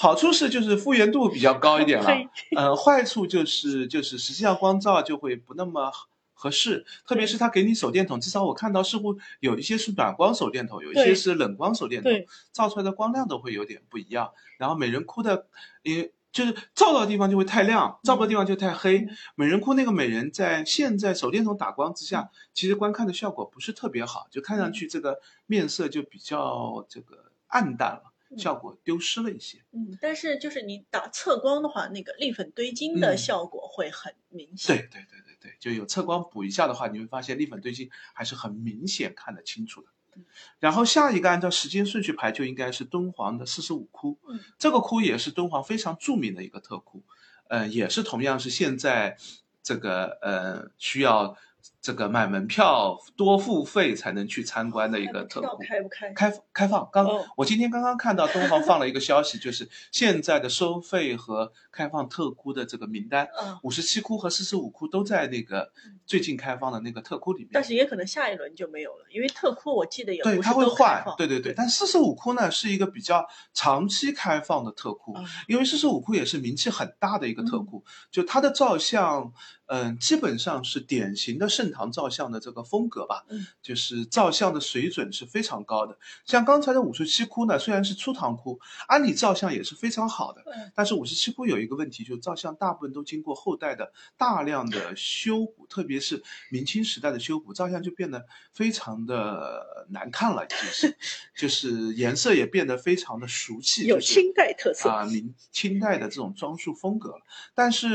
[0.00, 2.08] 好处是就是复原度比较高一点了。
[2.56, 5.92] 嗯，呃，坏处就是就是实际上光照就会不那么
[6.32, 12.10] 合适，特别是他给你手电筒，至少我看到似乎有一些是暖光手电筒，有一些是冷光手电筒，
[12.50, 14.32] 照出来的光亮都会有点不一样。
[14.56, 15.46] 然后美人窟的，
[15.82, 19.00] 也就是照到的地方就会太亮，照不到地方就太黑。
[19.00, 29.58] 嗯美人窟那个美人在现在手电筒打光之下，其实观看的效果不是特别好，就看上去这个面色就比较这个暗淡了，嗯效果丢失了一些。
[29.72, 34.76] 嗯，但是就是你打侧光的话，那个立粉堆金的嗯效果会很明显。
[34.76, 40.24] 对对对对对，就有侧光补一下的话，你会发现立粉堆金还是很明显看得清楚的嗯。
[40.58, 44.18] 然后下一个按照时间顺序排，就应该是敦煌的四十五窟。
[44.28, 47.02] 嗯，这个窟也是敦煌非常著名的一个特窟，
[47.48, 49.16] 呃，也是同样是现在
[49.62, 51.36] 这个呃需要
[51.82, 55.58] 这个买门票多付费才能去参观的一个特窟。
[55.66, 56.12] 开不开？
[56.12, 65.72] 开开放，刚、哦我今天刚刚看到敦煌放了一个消息，就是现在的收费和开放特窟的这个名单，嗯，五十七窟和四十五窟都在那个
[66.04, 67.50] 最近开放的那个特窟里面。
[67.52, 71.54] 但是也可能下一轮就没有了，因为特窟我记得也对，它会换对对对。
[71.54, 79.32] 但四十五窟呢是一个比较长期开放的特窟，啊因为四十五窟也是名气很大的一个特嗯窟，就它的造像，
[79.66, 85.96] 嗯、基本上是典型的盛唐照相的这个风格吧，嗯就是照相的水准是非常高的。
[86.26, 88.58] 像刚才的五十七窟呢，虽然是初唐窟，
[88.88, 100.96] 按理照相也是非常好的，嗯但是五十七窟有一个问题，就是照相大部分都经过后代的大量的修补，特别是明清时代的修补，照相就变得非常的难看了，已经是，
[101.36, 104.88] 就是颜色也变得非常的俗气，有清代特色。
[104.88, 107.22] 啊，明清代的这种装束风格了。
[107.54, 107.88] 但是，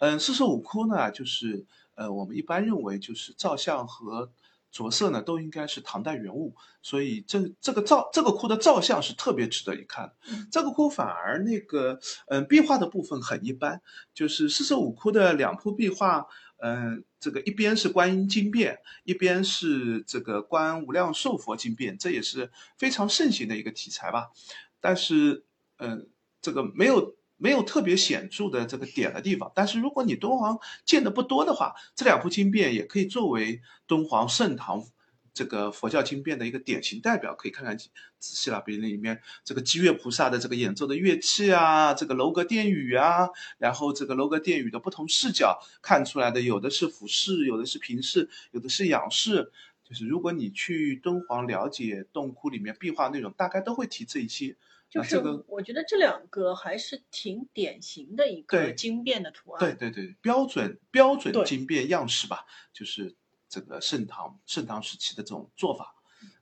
[0.00, 1.66] 嗯，四十五窟呢，就是
[1.98, 4.30] 呃，我们一般认为就是照相和
[4.70, 10.12] 着色呢都应该是唐代原物，所以这这个照这个窟的照相是特别值得一看
[10.52, 13.82] 这个窟反而那个嗯、壁画的部分很一般，
[14.14, 16.26] 就是四十五窟的两幅壁画。
[16.60, 24.32] 嗯，这个一边是观音经变，一边是这个观无量寿佛经变，这也是非常盛行的一个题材吧。
[24.80, 25.44] 但是，
[25.76, 26.08] 嗯，
[26.42, 29.50] 这个没有没有特别显著的这个点的地方。
[29.54, 34.84] 但是如果你敦煌见的不多的话，这两部经变也可以作为敦煌盛唐
[35.32, 38.60] 这个佛教经变的一个典型代表，可以看看仔细了。
[38.60, 49.52] 比如里面这个积月菩萨的这个演奏的乐器啊，这个楼阁殿宇啊，然后这个楼阁殿宇的不同视角看出来的，有的是俯视，有的是平视，有的是仰视。
[49.84, 54.56] 就是如果你去敦煌了解洞窟里面壁画内容，大概都会提这一些
[54.90, 59.60] 就是我觉得这两个还是挺典型的一个对经变的图案。
[59.60, 63.14] 对对对，标准标准对经变样式吧，就是
[63.48, 65.94] 这个盛唐盛唐时期的这种做法。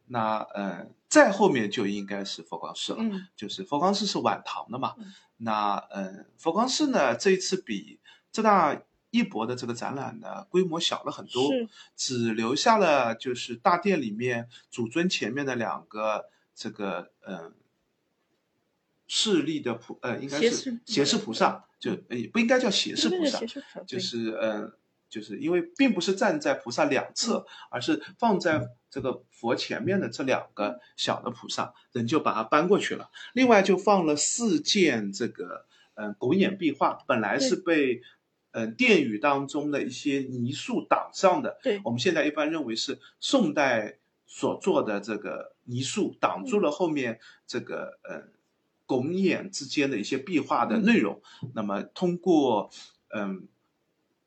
[0.08, 4.94] 那呃，再后面就应该是佛光寺了，嗯就是佛光寺是晚唐的嘛。
[4.98, 8.00] 嗯那呃，佛光寺呢，这一次比
[8.32, 8.80] 浙大
[9.10, 11.50] 艺博的这个展览呢规模小了很多，
[11.94, 17.52] 只留下了就是大殿里面主尊前面的两个这个呃
[19.06, 23.40] 势力的菩呃应该是胁侍菩萨，就呃不应该叫胁侍菩萨
[23.86, 24.72] 就是呃
[25.08, 33.10] 就是因为并不是站在菩萨两侧，而是放在这个佛前面的这两个小的菩萨，人就把它搬过去了。
[33.32, 38.02] 另外就放了四件这个嗯、呃狗眼壁画，本来是被
[38.50, 41.80] 嗯、呃殿宇当中的一些泥塑挡上的，对。
[41.84, 48.24] 我们现在一般认为是宋代所做的这个泥塑挡住了后面这个呃
[48.86, 51.20] 拱眼之间的一些壁画的内容。
[51.54, 52.70] 那么通过
[53.14, 53.46] 嗯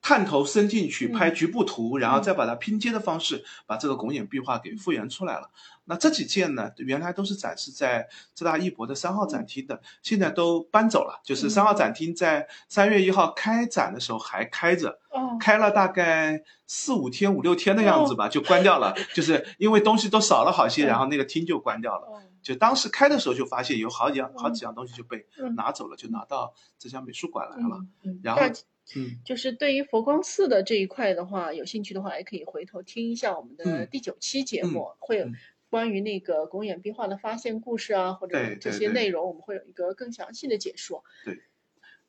[0.01, 5.49] 探头伸进去嗯拍局部图，然后再把它拼接的方式，把这个拱眼壁画给复原出来了。
[5.86, 11.20] 那这几件呢，原来都是展示在浙大艺博的三号展厅的，现在都搬走了。
[11.24, 18.95] 就是三号展厅在三月一号开展的时候还开着，哦，开了大概四五天、五六天的样子吧，就关掉了。
[19.16, 22.22] 就是因为东西都少了好些，嗯然后那个厅就关掉了。
[22.40, 25.54] 哦就当时开的时候就发现有好几样、好几样东西就被嗯。
[25.56, 27.86] 拿走了，就拿到浙江美术馆来了。
[28.24, 28.42] 然后
[28.96, 33.88] 嗯，就是对于佛光寺的这一块的话，有兴趣的话，也可以回头听一下我们的嗯。
[33.92, 35.36] 第九期节目，会有嗯。
[35.70, 41.04] 关于那个拱眼壁画的发现故事啊，或者这些内容，我们会有一个更详细的解说。
[41.24, 41.44] 对，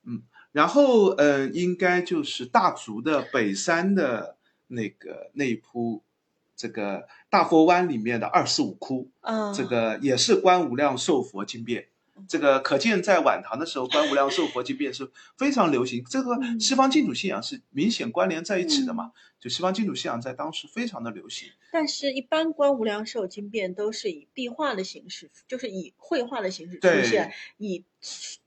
[0.04, 0.22] 嗯
[0.52, 6.02] 然后呃，应该就是大足的北山的那个那一铺，
[6.56, 11.86] 这个大佛湾里面的二十五窟，嗯，这个也是观无量寿佛经变。
[12.28, 16.04] 这个可见，在晚唐的时候，观无量寿佛经变是非常流行。
[16.04, 19.12] 这个嗯西方净土信仰是明显关联在一起的嘛？
[19.40, 21.48] 就西方净土信仰在当时非常的流行。
[21.72, 27.86] 但是，一般观无量寿经变都是以壁画的形式，就是以绘画的形式出现，以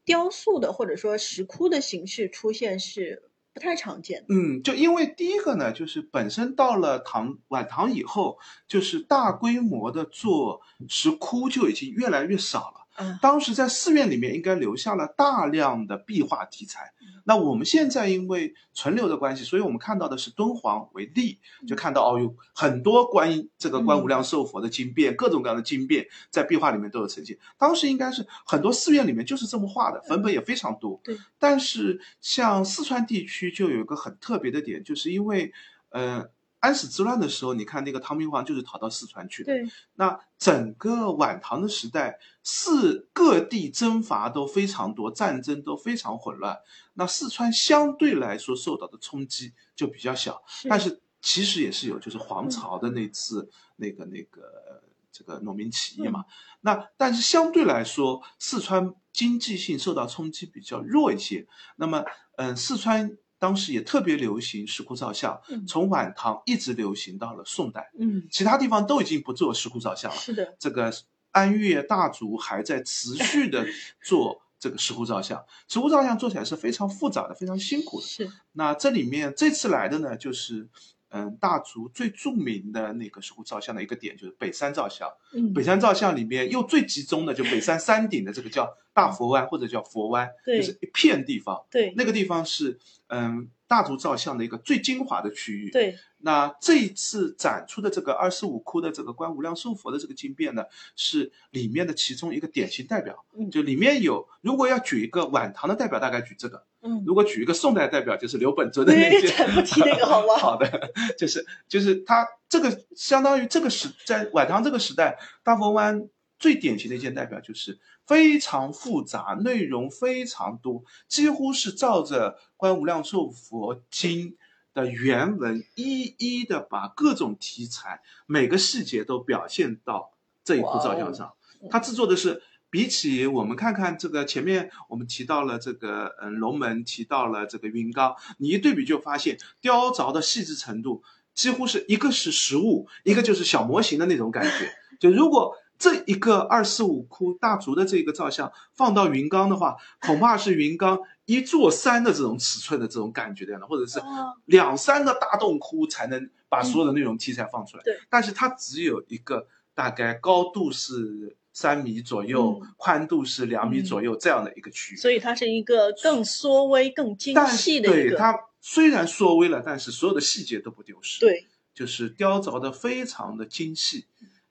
[0.05, 3.23] 雕塑的或者说石窟的形式出现是
[3.53, 4.25] 不太常见。
[4.29, 8.37] 嗯，就因为第一个呢，就是本身到了唐晚唐以后，
[8.67, 12.82] 就是大规模的做石窟就已经越来越少了。
[12.93, 16.93] 啊，当时在寺院里面应该留下了大量的壁画题材。
[17.25, 27.37] 那我们现在因为存留的关系，所以我们看到的是敦煌为例，就看到哦，有很多关于这个观无量寿佛的经变，各种各样的经变在壁画里面都有呈现。
[27.57, 30.99] 当时应该是很多寺院里面就是这么画的，粉本也非常多。
[31.03, 35.53] 对，但是像四川地区就有一个很特别的点，就是因为
[35.89, 36.29] 呃。
[36.63, 46.57] 安史之乱的时候，你看那个唐明皇就是逃到四川去的，对，那整个晚唐的时代，四各地征伐都非常多，战争都非常混乱。
[46.93, 56.23] 那四川相对来说受到的冲击就比较小，但是其实也是有，就是黄巢的那次、那个那个呃这个农民起义嘛。
[56.61, 61.45] 那但是相对来说，四川经济性受到冲击比较弱一些。
[61.75, 62.05] 那么，
[62.37, 67.91] 嗯，四川当时也特别流行石窟造像，嗯从晚唐一直流行到了宋代。
[67.99, 70.93] 嗯，其他地方都已经不做石窟造像了，是的，这个
[71.31, 73.65] 安岳大足还在持续的
[74.01, 75.43] 做这个石窟造像。
[75.67, 78.07] 石窟造像做起来是非常复杂的，非常辛苦的。
[78.07, 80.69] 是，那这里面这次来的呢，就是
[81.15, 85.07] 嗯，大足最著名的那个石窟造像的一个点就是北山造像。
[85.33, 91.63] 嗯，北山造像里面又最集中的就北山山顶的这个叫大佛湾或者叫佛湾，对就是一片地方。
[91.69, 95.69] 对，那个地方是嗯大足造像的一个最精华的区域。
[95.69, 95.95] 对，
[96.25, 100.63] 那这一次展出的这个二十五窟的这个观无量寿佛的这个经变呢，
[100.95, 103.25] 是里面的其中一个典型代表。
[103.37, 109.27] 嗯就里面有，如果要举一个晚唐的代表，大概举这个；嗯，如果举一个宋代代表，就是刘本尊的那对，些。
[109.27, 110.51] 才不提那个好不好？
[110.51, 116.07] 好的，就是就是他这个相当于这个时在晚唐这个时代，大佛湾
[116.39, 124.31] 最典型的一件代表就是非常复杂，内容非常多，几乎是照着《观无量寿佛经》
[124.73, 130.11] 的原文一一的把各种题材每个细节都表现到
[130.43, 131.33] 这一幅照相上。
[131.69, 132.41] 他制作的是。
[132.73, 141.03] 比起我们看看这个前面我们提到了这个嗯龙门，提到了这个云冈，你一对比就发现雕凿的细致程度
[141.35, 144.73] 几乎是一个是实物，一个就是小模型的那种感觉。
[144.99, 157.83] 就如果这一个二四五窟大足的这个照相放到云冈的话，恐怕是云冈一座山的这种尺寸的这种感觉的样的，或者是哦两三个大洞窟才能把所有的内容题材放出来。
[157.83, 164.97] 对，但是它只有一个大概高度是三米左右，嗯宽度是两米嗯左右这样的一个区域。
[164.97, 168.09] 所以它是一个更缩微、更精细的一个。
[168.09, 174.05] 对它虽然缩微了，但是所有的细节都不丢失。，对就是雕凿的非常的精细，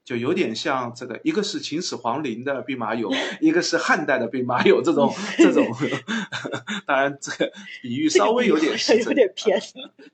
[0.04, 5.64] 就有点像这个，一个是秦始皇陵的兵马俑，一个是汉代的兵马俑，这种 这种，
[6.86, 8.72] 当然这个比喻稍微有点
[9.04, 9.60] 有点偏。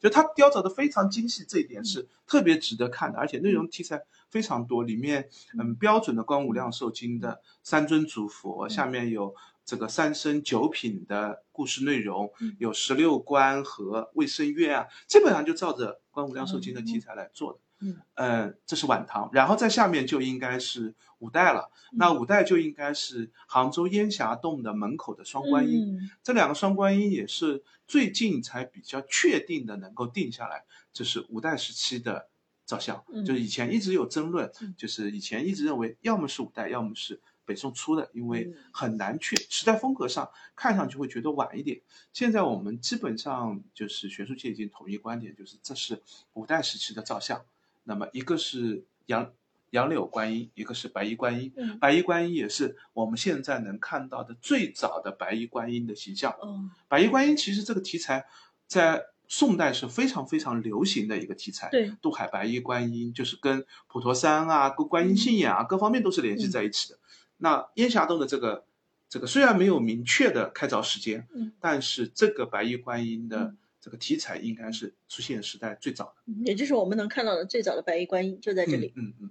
[0.00, 5.28] 就它雕凿的非常精细，这一点是特别值得看的，而且内容题材非常多，里面
[5.58, 9.34] 嗯标准的观五量寿经的三尊主佛，下面有
[9.64, 17.58] 这个三生九品的故事内容，有十六观和卫生院啊，基本上就照着观五量寿经的题材来做的。
[17.80, 21.70] 嗯，呃，这是晚唐，然后在下面就应该是五代了。
[21.92, 25.96] 那五代就应该是杭州烟霞洞的门口的双观音。
[25.96, 32.28] 嗯这两个双观音也是最近才比较确定的能够定下来，这是五代时期的
[32.66, 41.80] 造像，嗯就是以前一直有争论，嗯就是以前一直认为要么是五代，要么是北宋初的，因为嗯很难确时代风格上看上去会觉得晚一点。
[42.12, 46.02] 现在我们基本上就是学术界已经统一观点，就是这是
[46.34, 47.42] 五代时期的照相。
[47.88, 49.32] 那么一个是杨
[49.70, 51.50] 杨柳观音，一个是白衣观音。
[51.56, 56.36] 嗯白衣观音也是我们现在能看到的最早的白衣观音的形象。
[56.42, 58.26] 嗯白衣观音其实这个题材
[58.66, 61.70] 在宋代是非常非常流行的一个题材。
[61.70, 66.98] 对渡海白衣观音就是跟普陀山啊、跟观音信仰啊、各方面都是联系在一起的。
[67.38, 68.64] 那烟霞洞的这个
[69.08, 73.56] 这个虽然没有明确的开凿时间，嗯但是这个白衣观音的嗯
[73.88, 76.22] 这个题材应该是出现时代最早的。
[76.26, 78.92] 嗯也就是我们能看到的最早的白衣观音就在这里。
[78.96, 79.30] 嗯嗯嗯。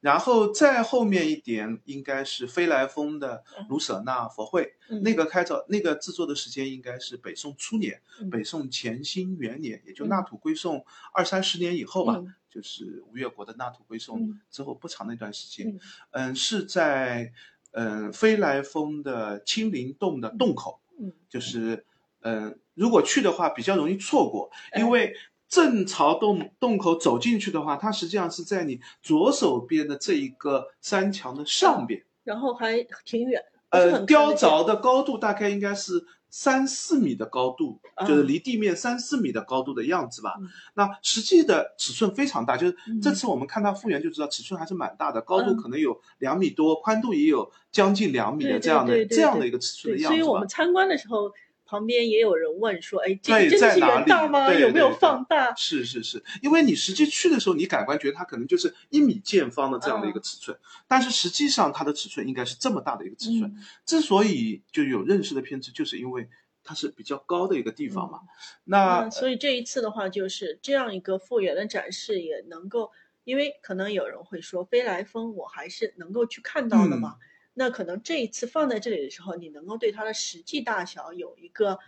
[0.00, 3.66] 然后再后面一点，应该是飞来峰的嗯。
[3.68, 5.02] 卢舍那佛会，嗯。
[5.02, 8.30] 那个开凿那个制作的时间应该是北宋初年，嗯。
[8.30, 10.08] 北宋乾兴元年，也就嗯。
[10.08, 12.32] 纳土归宋二三十年以后吧，嗯。
[12.48, 14.40] 就是吴越国的纳土归宋嗯。
[14.48, 15.80] 之后不长的一段时间，嗯。
[16.12, 17.32] 嗯，是在
[17.72, 21.12] 嗯飞来峰的青林洞的洞口，嗯。
[21.28, 21.84] 就是
[22.22, 25.14] 嗯，如果去的话比较容易错过，哎因为
[25.48, 40.34] 正朝洞洞口走进去的话，它实际上是在你左手边的这一个山墙的上边，然后还挺远，呃，雕凿的高度大概应该是三四米的高度，啊就是离地面三四米的高度的样子吧。
[40.38, 50.46] 嗯那实际的尺寸非常大，就是嗯这次我们看它复原就知道尺寸还是蛮大的，高度嗯可能有两米多，宽度也有将近两米的这样的这样的一个尺寸，的样子所以我们。
[50.46, 51.32] 参观的时候，
[51.68, 54.52] 旁边也有人问说：“哎，这个真的是原大吗？
[54.54, 60.58] 有没有放大是是是，因为你实际去的时候，你感官觉得它可能就是一米见方的这样的一个尺寸，
[60.88, 63.42] 但是实际上它的尺寸应该是这么大的一个？”尺寸。
[63.42, 66.28] 嗯之所以就有认识的偏执，就是因为
[66.64, 68.20] 它是比较高的一个地方嘛。
[68.22, 68.28] 嗯
[68.64, 72.90] 那所以这一次的话，就是这样一个复原的展示，也能够，
[73.24, 77.16] 因为可能有人会说，飞来峰我还是能够去看到的嘛。
[77.18, 77.20] 嗯
[77.58, 81.80] 那可能这一次放在这里的时候，你能够对它的实际大小有一个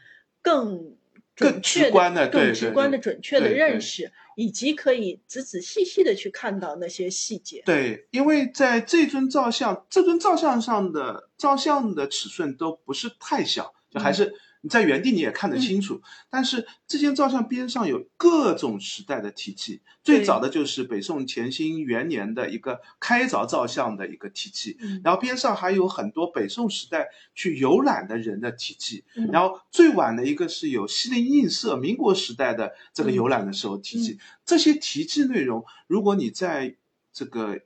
[0.42, 0.96] 更
[1.36, 7.62] 准更确直观的更直观的准确的认识，以及可以仔仔细细的去看到那些细节。
[7.64, 16.00] 对，因为在这尊造像，这尊造像上的造像的尺寸都不是太小，就还是你在原地你也看得清楚。
[16.28, 25.00] 但是这件照相边上有各种时代的题记，最早的就是北宋乾兴元年的一个开凿造像的一个题记，嗯。
[25.04, 29.28] 然后边上还有很多北宋时代去游览的人的题记，嗯。
[29.32, 33.14] 然后最晚的一个是有西泠印社民国时代的这个嗯。
[33.14, 36.76] 游览的时候题记，这些题记内容，如果你在
[37.12, 37.60] 这个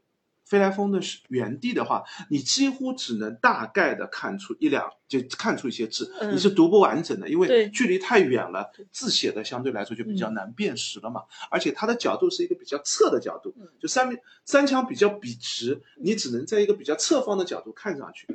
[0.45, 11.23] 飞来峰的原地的话，你几乎只能大概的看出一两，就看出一些字，嗯你是读不完整的，因为距离太远了，字写的相对来说就比较难辨识了嘛。
[11.51, 18.27] 而且它的角度是一个比较侧的角度嗯，就三面三墙比较笔直，你只能在一个比较侧方的角度看上去。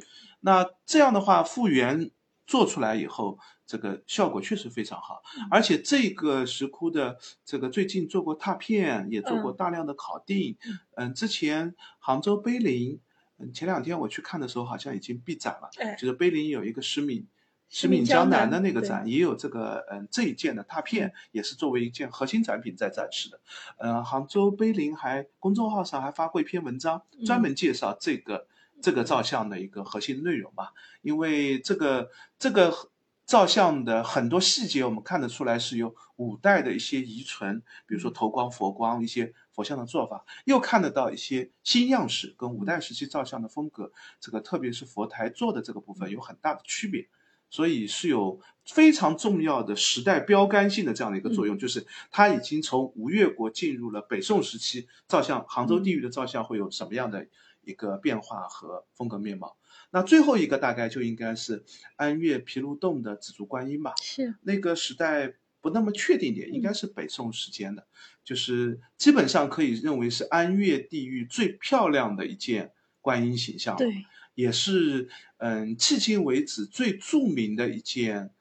[0.41, 2.09] 那这样的话，复原
[2.47, 3.37] 做出来以后，
[3.69, 5.21] 这个效果确实非常好。
[5.51, 10.57] 而且这个石窟的这个最近做过拓片，也做过嗯大量的考定。
[10.65, 12.99] 嗯嗯，之前杭州碑林，
[13.37, 15.69] 嗯，前两天我去看的时候，好像已经闭展了。
[15.77, 17.27] 哎就是碑林有一个石闽
[17.69, 23.39] 石敏江江南南的那个展，也有这个嗯这一件的拓片，也是作为一件核心展品在展示的。
[23.77, 28.47] 嗯，杭州碑林还公众号上还发过一篇文章，专嗯门介绍这个。
[28.81, 32.73] 这个照相的一个核心内容吧，因为这个这个
[33.29, 47.07] 照相的很多细节，我们看得出来是有五代的一些遗存，比如说头光、佛光一些佛像的做法，又看得到一些新样式跟五代时期照相的风格，这个特别是佛台做的这个部分有很大的区别，
[47.51, 57.27] 所以是有非常重要的时代标杆性的这样的一个作用，就是它已经从吴越国进入了北宋时期照相，杭州地域的照相会有什么样的？
[57.61, 59.58] 一个变化和风格面貌。
[59.91, 61.63] 那最后一个大概就应该是
[61.95, 63.93] 安岳毗卢洞的紫竹观音吧。
[64.01, 67.87] 是那个时代不那么确定点，应该是北宋时间的，
[68.23, 72.71] 就是基本上可以认为是安岳地域最漂亮的一件
[73.01, 73.75] 观音形象。
[73.75, 78.31] 对，也是嗯，迄今为止最著名的一件，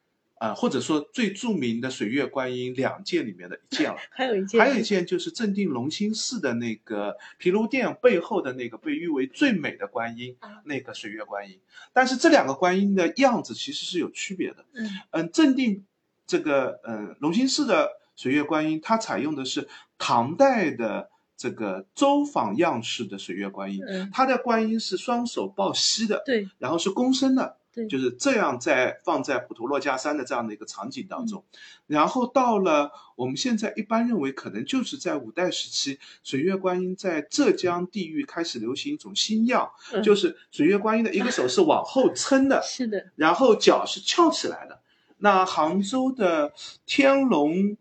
[0.41, 3.99] 啊、或者说最著名的水月观音两件里面的一件了。
[4.11, 11.61] 还有一件，还有一件就是正定隆兴寺的那个毗卢殿背后的那个被誉为最美的观音，啊那个水月观音。
[11.93, 14.65] 但是这两个观音的样子其实是有区别的。
[14.75, 15.85] 嗯嗯，正定
[16.27, 19.69] 这个嗯隆兴寺的水月观音，它采用的是
[19.99, 31.27] 唐代的这个周仿样式的水月观音，嗯，它的观音是双手抱膝的，对然后是躬身的，对，就是这样在放在普陀珞珈山的这样的一个场景当嗯。
[31.27, 31.45] 中，
[31.87, 40.03] 然后到了我们现在一般认为可能就是在五代时期，水月观音在浙江地域开始流行一种新样，嗯。
[40.03, 44.81] 就是水月观音的一个手是往后撑的，是的，然后脚是翘起来的。
[45.19, 46.53] 那杭州的
[46.87, 47.77] 天龙，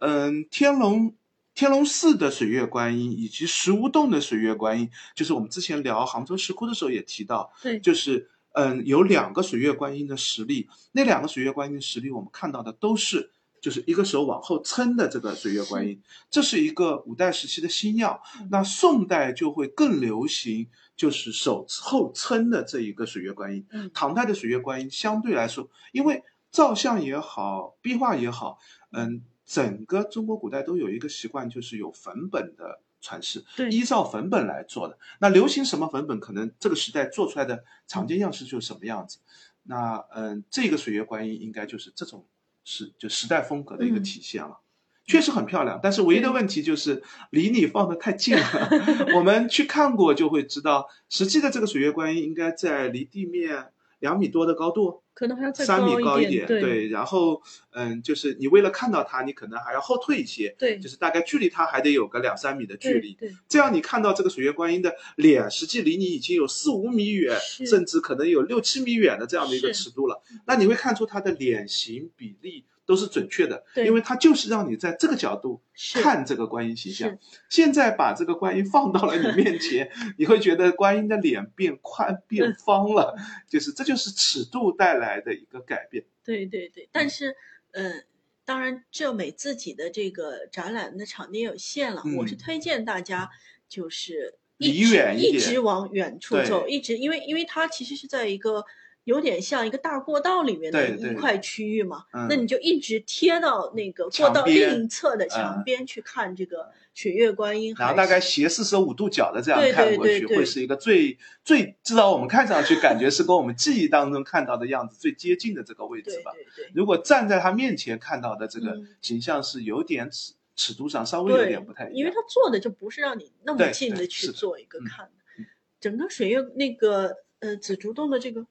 [0.00, 1.14] 嗯，天龙
[1.54, 13.30] 天龙寺的水月观音以及石屋洞的水月观音，就是我们之前聊杭州石窟的时候也提到，对，就是嗯，有两个水月观音的实例，那两个水月观音的实例，我们看到的都是
[13.60, 16.00] 就是一个手往后撑的这个水月观音，
[16.30, 18.22] 这是一个五代时期的新药。
[18.50, 23.66] 那宋代就会更流行，就是手后撑的这一个水月观音。
[23.70, 28.58] 嗯唐代的水月观音相对来说，因为造像也好，壁画也好，
[28.92, 34.98] 嗯，整个中国古代都有一个习惯，就是有粉本的传世，对依照粉本来做的。
[35.20, 39.18] 那流行什么粉本，可能这个时代做出来的常见样式就是什么样子。
[39.64, 42.26] 那嗯，这个水月观音应该就是这种
[42.64, 44.58] 时就时代风格的一个嗯体现了。
[45.06, 48.68] 确实很漂亮，但是唯一的问题就是离你放的太近了。
[49.14, 53.66] 我们去看过就会知道，实际的这个水月观音应该在离地面
[53.98, 57.40] 两米多的高度，可能还要再三米高一点，对然后
[57.70, 63.14] 嗯，就是你为了看到它，你可能还要后退一些，对就是大概距离它还得有个两三米的距离。
[63.14, 70.20] 对，这样你看到这个水月观音的脸，实际离你已经有四五米远，甚至可能有六七米远的这样的一个尺度了。
[70.46, 73.86] 那你会看出它的脸型比例都是准确的，对。
[73.86, 75.62] 因为它就是让你在这个角度
[75.94, 77.18] 看这个观音形象。
[77.48, 83.16] 现在把这个观音放到了你面前， 你会觉得观音的脸变宽变嗯方了，
[83.48, 86.04] 就是这就是尺度带来的一个改变。
[86.24, 87.34] 对对对，但是，
[87.72, 88.02] 呃，
[88.44, 93.30] 当然，浙美自己的这个展览的场地有限了，我是嗯推荐大家
[93.68, 95.38] 就是离一直一远一点。
[95.42, 98.64] 直往远处走，一直因为因为它其实是在一个
[99.04, 102.26] 有点像一个大过道里面的一块区域嘛，嗯。
[102.28, 110.28] 那你就一直贴到那个过道另一侧的墙嗯边去看这个雪月观音，然后大概斜四十五度角的这样对看过去，对对。
[110.28, 116.32] 对会是一个最最至少我们看上去感觉是跟我们记忆当中看到的样子最接近的这个位置吧。
[116.34, 116.70] 对对。
[116.74, 118.88] 如果站在他面前看到的这个嗯。
[119.02, 124.84] 形象是有点尺尺度上稍微有点不太一样，因为他做的就不是让你那么近的去做一个嗯。
[124.86, 125.10] 看的。
[125.38, 125.46] 嗯
[125.80, 128.46] 整个水月那个呃紫竹洞的这个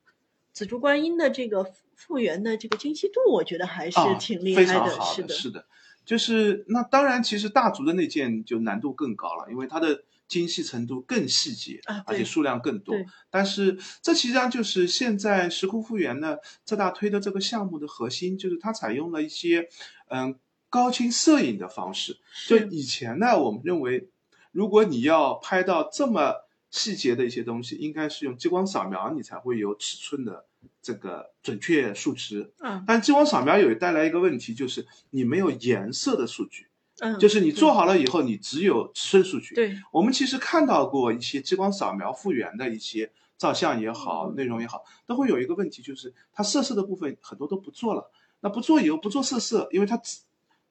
[0.54, 5.66] 紫竹观音的这个复原的这个精细度，我觉得还是啊挺厉害的，非常好是的，是的，
[6.06, 12.96] 就是那当然，其实大竹的那件就难度更高了，因为它的精细程度更细节，啊而且数量更多。
[13.30, 19.70] 但是这实际上就是现在石窟复原呢，浙大推的这个项目的核心，就是它采用了一些
[20.08, 20.40] 嗯
[20.70, 22.18] 高清摄影的方式。
[22.48, 24.10] 就以前呢，我们认为
[24.52, 26.36] 如果你要拍到这么
[26.74, 30.44] 细节的一些东西，应该是用激光扫描，你才会有尺寸的
[30.82, 32.52] 这个准确数值。
[32.62, 36.66] 嗯但激光扫描有带来一个问题，就是你没有颜色的数据，
[37.00, 39.54] 嗯，就是你做好了以后，你只有尺寸数据。
[39.54, 48.10] 对我们其实看到过一些激光扫描复原的一些照相也好，嗯内容也好，都会有一个问题，就是它色色的部分很多都不做了。
[48.40, 50.22] 那不做以后不做色色，因为它只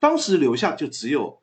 [0.00, 1.40] 当时留下就只有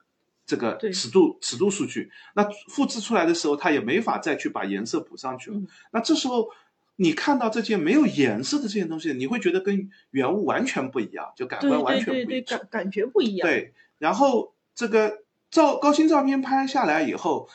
[0.50, 5.58] 这个尺度尺度数据，那复制出来的时候，它也没法再去把颜色补上去了。
[5.58, 6.50] 嗯那这时候
[6.96, 12.58] 你看到这件没有颜色的这件东西，你会觉得跟原物完全不一样，就感官完对对对，全不一致。
[12.58, 15.20] 感感觉不一样，对，然后这个
[15.52, 17.48] 照高清照片拍下来以后，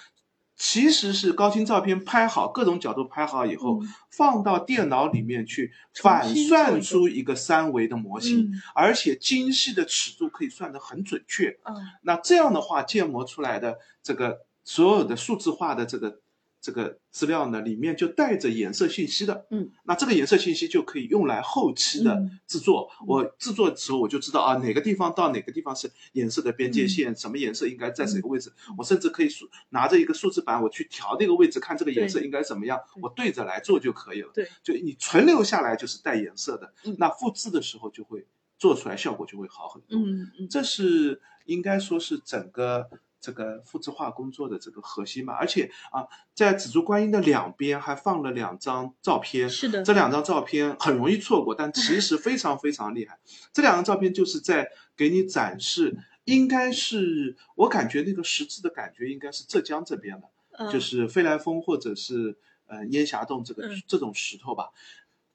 [0.57, 3.89] 其实是高清照片拍好，各种角度拍好以后，嗯。
[4.17, 8.53] 放到电脑里面去反算出一个三维的模型，嗯。
[8.73, 11.49] 而且精细的尺度可以算得很准确。
[11.65, 11.75] 嗯。
[12.03, 16.21] 那这样的话，建模出来的这个所有的数字化的这个
[16.65, 22.39] 这个资料呢，里面就带着颜色信息的，嗯，那这个颜色信息就可以用来后期的嗯。
[22.47, 22.89] 制作。
[23.07, 28.51] 我制作的时候我就知道啊，哪个地方到哪个地方是颜色的边界线，什么颜色应该在哪个位置。
[28.79, 33.03] 我甚至可以数拿着一个数字板，我去调那个位置，看这个颜色应该怎么样，对。
[33.03, 34.31] 我对着来做就可以了。
[34.33, 36.97] 对，就你存留下来就是带颜色的，嗯。
[36.99, 38.25] 那复制的时候就会
[38.59, 39.99] 做出来效果就会好很多。
[39.99, 42.89] 嗯嗯，这是应该说是整个
[43.25, 45.33] 这个复制化工作的这个核心嘛。
[45.33, 53.19] 而且啊，在紫竹观音的两边还放了两张照片，是的，这两张照片很容易错过，但其实非常非常厉害。
[53.55, 64.69] 这两张照片就是在给你展示，应该是我感觉那个实质的感觉应该是浙江这边的，嗯就是飞来峰或者是呃烟霞洞这个、嗯这种石头吧。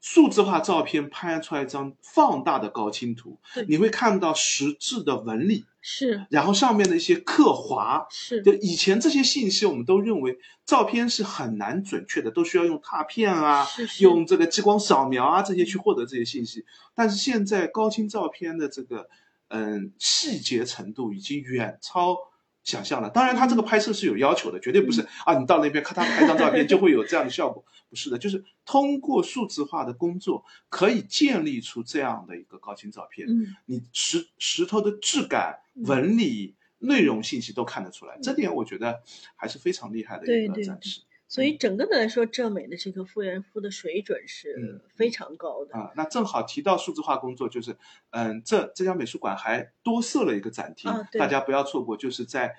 [0.01, 3.37] 数字化照片拍出来一张放大的高清图，
[3.67, 6.25] 你会看到实质的纹理，是。
[6.29, 8.41] 然后上面的一些刻划，是。
[8.41, 14.03] 就以前这些信息，我们都认为照片是很难准确的，都需要用拓片啊，是是。
[14.03, 16.65] 用这个激光扫描啊这些去获得这些信息。
[16.95, 19.09] 但是现在高清照片的这个
[19.49, 22.15] 嗯细节程度已经远超
[22.63, 23.09] 想象了。
[23.09, 33.27] 当然，它这个拍摄是有要求的，绝对不是啊，你到那边咔嚓拍张照片就会有这样的效果，不是的，就是通过数字化的工作可以建立出这样的一个高清照片。
[33.27, 39.01] 嗯你石石头的质感、嗯纹理、内容信息都看得出来，这点我觉得
[39.35, 45.75] 还是非常厉害的一个展示所以整个的来说，浙美的这个复原肤的水准是嗯非常高的。
[45.75, 45.91] 啊。
[45.95, 47.75] 那正好提到数字化工作，就是
[48.11, 52.55] 嗯，这这家美术馆还多设了一个展厅啊，大家不要错过，就是在。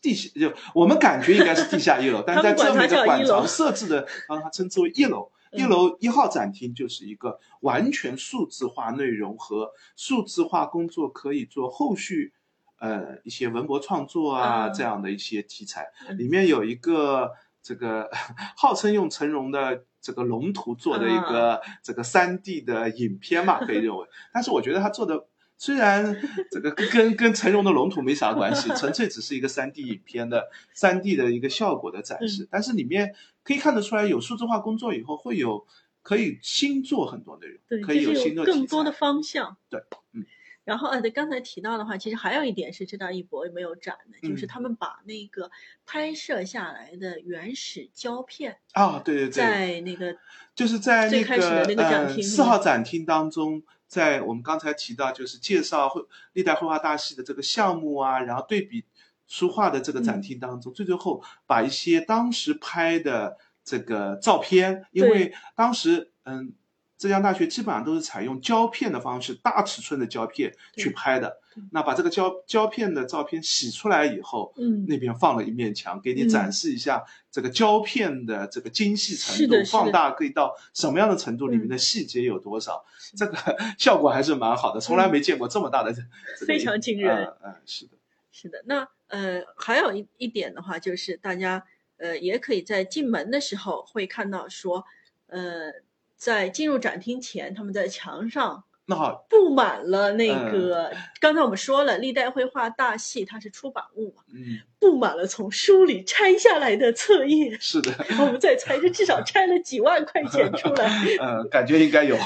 [0.00, 5.30] 地下就我们感觉应该是地下一楼，但是在他们管它浙美的馆藏设置的，让它称之为一楼。
[5.30, 12.34] 嗯一楼一号展厅就是一个完全数字化内容和数字化工作可以做后续，
[12.78, 15.86] 呃，一些文博创作啊嗯这样的一些题材。
[16.08, 17.30] 嗯里面有一个
[17.62, 18.10] 这个
[18.56, 25.26] 号称用成龙的这个龙图做的一个这个三 D 的影片嘛，可以认为，但是我觉得他做的。
[25.58, 26.16] 虽然
[26.50, 35.66] 这个跟跟跟成龙的龙图没啥关系，纯粹只是一个三 D 影片的三 D 的一个效果的展示，但是里面可以看得出来，有数字化工作以后会有
[36.02, 39.56] 可以新做很多内容，对，可以有新的题更多的方向。
[39.68, 39.80] 对，
[40.12, 40.26] 嗯。
[40.64, 45.48] 然后呃，对，刚才提到的话，其实还有一点是浙大艺博没有展的，就是嗯他们把那个
[45.86, 50.16] 拍摄下来的原始胶片，啊，对对对，在那个
[50.56, 58.84] 就是在那最开始的个那个展呃厅四号展厅当中，在我们刚才提到就是介绍绘历代绘画大系的这个项目啊，然后对比
[59.26, 66.54] 书画的这个展嗯厅当中，最最后把一些当时拍的这个照片，因为当时嗯。
[66.98, 71.38] 浙江大学基本上都是采用胶片的方式，大尺寸的胶片去拍的。
[71.72, 82.84] 那把这个胶胶片的照片洗出来以后，嗯那边放了一面墙，给你嗯展示一下这个胶片的这个精细程度，放大可以到什么样的程度，里面嗯的细节有多少，
[83.16, 83.36] 这个
[83.78, 85.94] 效果还是蛮好的，从来没见过这么大的，
[86.46, 87.92] 非常惊人嗯嗯，是的，
[88.30, 91.64] 是的，那呃，还有一一点的话，就是大家
[91.96, 94.84] 呃也可以在进门的时候会看到说，
[95.28, 95.72] 呃，
[96.16, 107.58] 在进入展厅前，他们在墙上那好，布满了那嗯个，刚才我们说了，历代绘画大系它是出版物嘛，嗯，布满了从书里拆下来的册页。
[107.60, 110.88] 是的， 我们再猜，这至少拆了几万块钱出来。
[111.20, 112.16] 嗯，感觉应该有，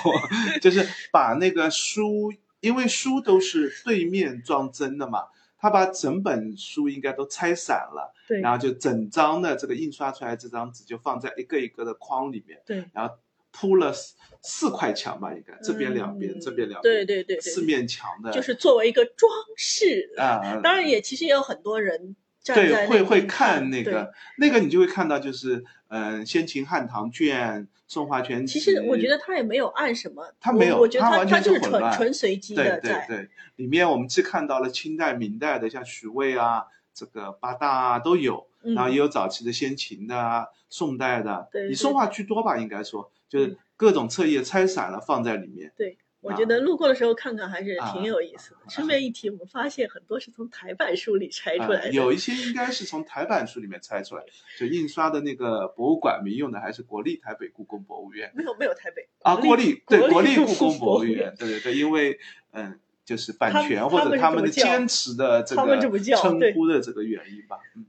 [0.61, 2.31] 就是把那个书，
[2.61, 5.29] 因为书都是对面装帧的嘛，
[5.59, 13.15] 他把整本书应该都拆散了，对然后就整张的这个印刷出来这张纸就放在一个一个的框里面，对，然后
[13.53, 20.13] 铺了四四块墙吧，应该这边两边，嗯这边两边，对对对对，四面墙的，就是作为一个装饰。
[20.17, 28.59] 啊，当然也其实也有很多人站对，会会看那个那个，你就会看到就是嗯，先秦汉唐卷、宋画全集。
[28.59, 33.07] 其实我觉得他也没有按什么，他没有我我觉得他他完全他就是是纯纯随机对的在。
[33.07, 45.73] 对对，里面我们既看到了清代、明代的，像徐渭啊、这个八大啊都有，嗯然后也有早期的先秦的啊、宋代的，以宋画居多吧，应该说就是嗯各种册页拆散了放在里面。
[45.75, 48.59] 对，我啊觉得路过的时候看看还是啊挺有意思的。
[48.69, 51.93] 顺便一提，我们发现很多是从台版书里拆出来啊，的。
[51.93, 54.25] 有一些应该是从台版书里面拆出来，
[54.59, 62.19] 就印刷的那个博物馆民用的还是国立台北故宫博物院没有没有台北啊，国立对国立故故宫博物院院，对对对，因为
[62.51, 65.81] 嗯，就是版权或者他们的坚持的这个
[66.17, 67.87] 称呼的这个原因吧，嗯。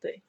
[0.00, 0.22] 对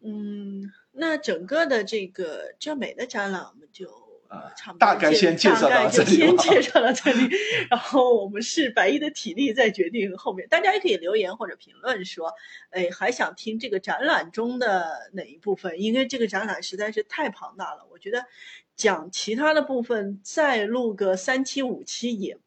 [0.00, 3.86] 嗯，那整个的这个浙美的展览我们就
[4.28, 7.28] 呃差不多大概介先介绍大概就到这里先介绍到这里，
[7.70, 12.32] 然后我们是白衣的体力再决定后面，大家也可以留言或者评论说，
[12.70, 15.80] 哎，还想听这个展览中的哪一部分？
[15.80, 18.24] 因为这个展览实在是太庞大了，我觉得
[18.76, 22.38] 讲其他的部分再录个三期五期也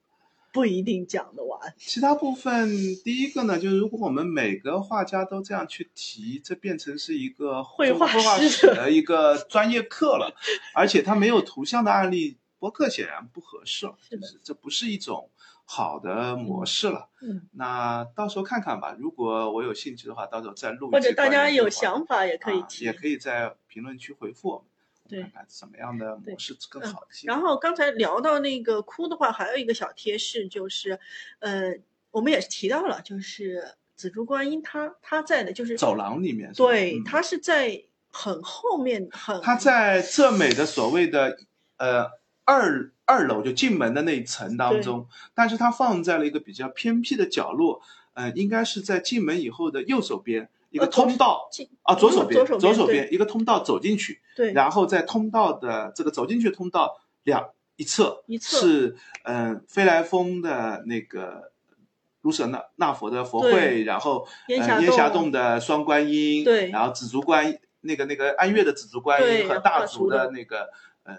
[0.55, 1.75] 不一定讲得完。
[1.77, 2.69] 其他部分，
[3.03, 8.07] 第一个呢，就是如果我们每个画家都这样去提，这变成是一个绘画
[8.39, 10.33] 史的一个专业课了，
[10.73, 15.29] 而且它没有图像的案例，播客显然不合适了，是的就是这不是一种
[15.65, 17.09] 好的模式了。
[17.21, 22.85] 嗯，那到时候看看吧，如果我有兴趣的话，到时候再录一或者大家有想法也可以啊提。
[22.85, 24.63] 也可以在评论区回复
[25.09, 27.27] 看看什么样的模式更嗯好一些。
[27.27, 30.99] 然后刚才聊到那个哭的话，还有一个小贴士就是，
[31.39, 31.73] 呃，
[32.11, 41.37] 我们也是提到了，就是紫竹观音它它在的就是走廊里面对，嗯它是在很后面很它在浙美的所谓的
[41.77, 42.07] 呃
[42.43, 47.81] 二二楼就进门的那一层当中，但是它放在了一个比较偏僻的角落，
[48.13, 51.49] 呃，应该是在进门以后的右手边一个通道
[51.83, 54.51] 啊，左手边左手边一个通道走进去，对。
[54.51, 58.57] 然后在通道的这个走进去通道两一侧一侧。
[58.59, 61.51] 是嗯、呃飞来峰的那个。
[62.21, 66.71] 卢舍那那佛的佛会，然后烟霞呃烟霞洞洞的双观音，对。
[66.71, 70.25] 然后紫竹观音那个那个安岳的紫竹观音和大大竹竹的。
[70.25, 70.67] 的那个
[71.03, 71.15] 呃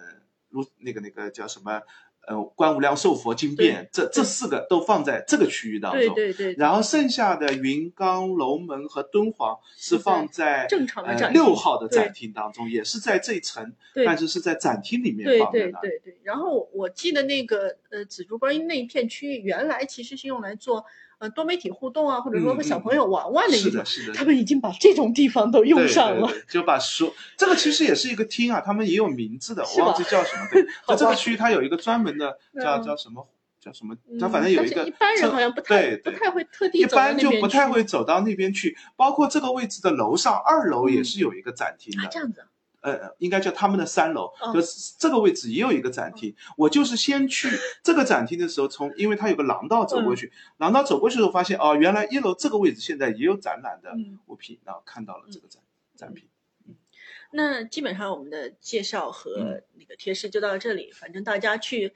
[0.49, 1.81] 卢那个那个叫什么
[2.27, 6.15] 呃观无量寿佛经变，这这四个都放在这个区域当中。
[6.15, 13.73] 对对对，然后剩下的云冈、龙门和敦煌是是放在正常的呃展厅六号的展厅当中，也是在这一层，
[14.05, 15.79] 但是是在展厅里面对放的呢。
[15.81, 20.85] 对对对，然后我记得那个呃紫竹观音那一片区域，原来其实是用来做
[21.19, 26.29] 呃多媒体互动啊，或者说和小朋友玩玩的一个，是的，是的，他们已经把这种地方都用上了。
[26.29, 30.47] 对对就把所这个其实也是一个厅啊，他们也有名字的，我忘记叫什么。
[30.89, 33.27] 就这个区域它有一个专门的叫嗯叫什么
[33.61, 38.77] 叫什么，嗯它反正有一个一般人好像不太对对不太会特地一般就不太会走到那边去。
[38.95, 42.47] 包括这个位置的楼上二楼也是有一个展厅啊，的，这样子啊，
[42.87, 46.33] 呃，应该叫他们的三楼，哦就是这个位置也有一个展厅。
[46.57, 47.49] 我就是先去
[47.83, 55.61] 这个展厅的时候，从因为它有个廊道走过嗯去，廊道走过去的时候发现哦，原来一楼这个位置现在也有展览的嗯物品，然后看到了这个展
[55.97, 56.29] 展品。
[57.33, 60.93] 那基本上我们的介绍嗯和那个贴士就到这里。
[60.93, 61.93] 反正大家去唉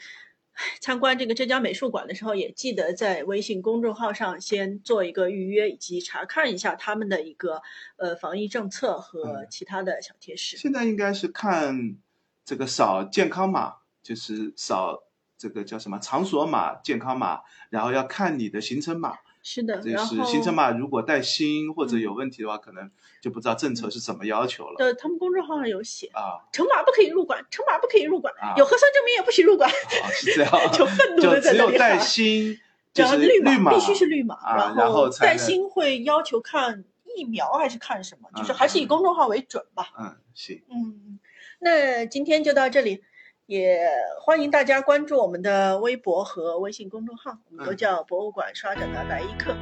[0.81, 7.63] 参观这个浙江美术馆的时候，也记得在微信公众号上先做一个预约，以及查看一下他们的一个
[7.97, 10.57] 呃防疫政策和嗯其他的小贴士。
[10.57, 11.97] 现在应该是看
[12.45, 15.03] 这个扫健康码，就是扫
[15.39, 17.41] 这个叫什么场所码、健康码，
[17.71, 19.19] 然后要看你的行程码。
[19.43, 22.01] 是的，就是行程码如果带星或者嗯。
[22.01, 24.77] 有问题的话，可能就不知道政策是怎么要求了。
[24.79, 28.55] 呃他们公众号上有写，啊乘码不可以入馆，乘码不可以入馆，啊。
[28.57, 29.71] 有核酸证明也不许入馆。
[29.71, 32.59] 啊，是这样， 就愤怒就地在只有带那里喊星，
[32.93, 36.85] 就是绿码必须是绿码，啊，然后才带能薪会要求看
[37.17, 38.29] 疫苗还是看什么？
[38.37, 39.89] 就是嗯还是以公众号为准吧。
[39.99, 41.19] 嗯行，嗯，
[41.61, 43.03] 那今天就到这里，
[43.51, 43.81] 也
[44.21, 49.53] 欢迎大家关注我们的微博和微信公众号，我们都嗯叫博物馆刷展的白衣客。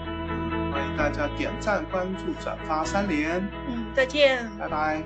[0.70, 4.46] 欢迎大家点赞、关注、转发三连，嗯，再见。
[4.58, 5.02] 拜拜。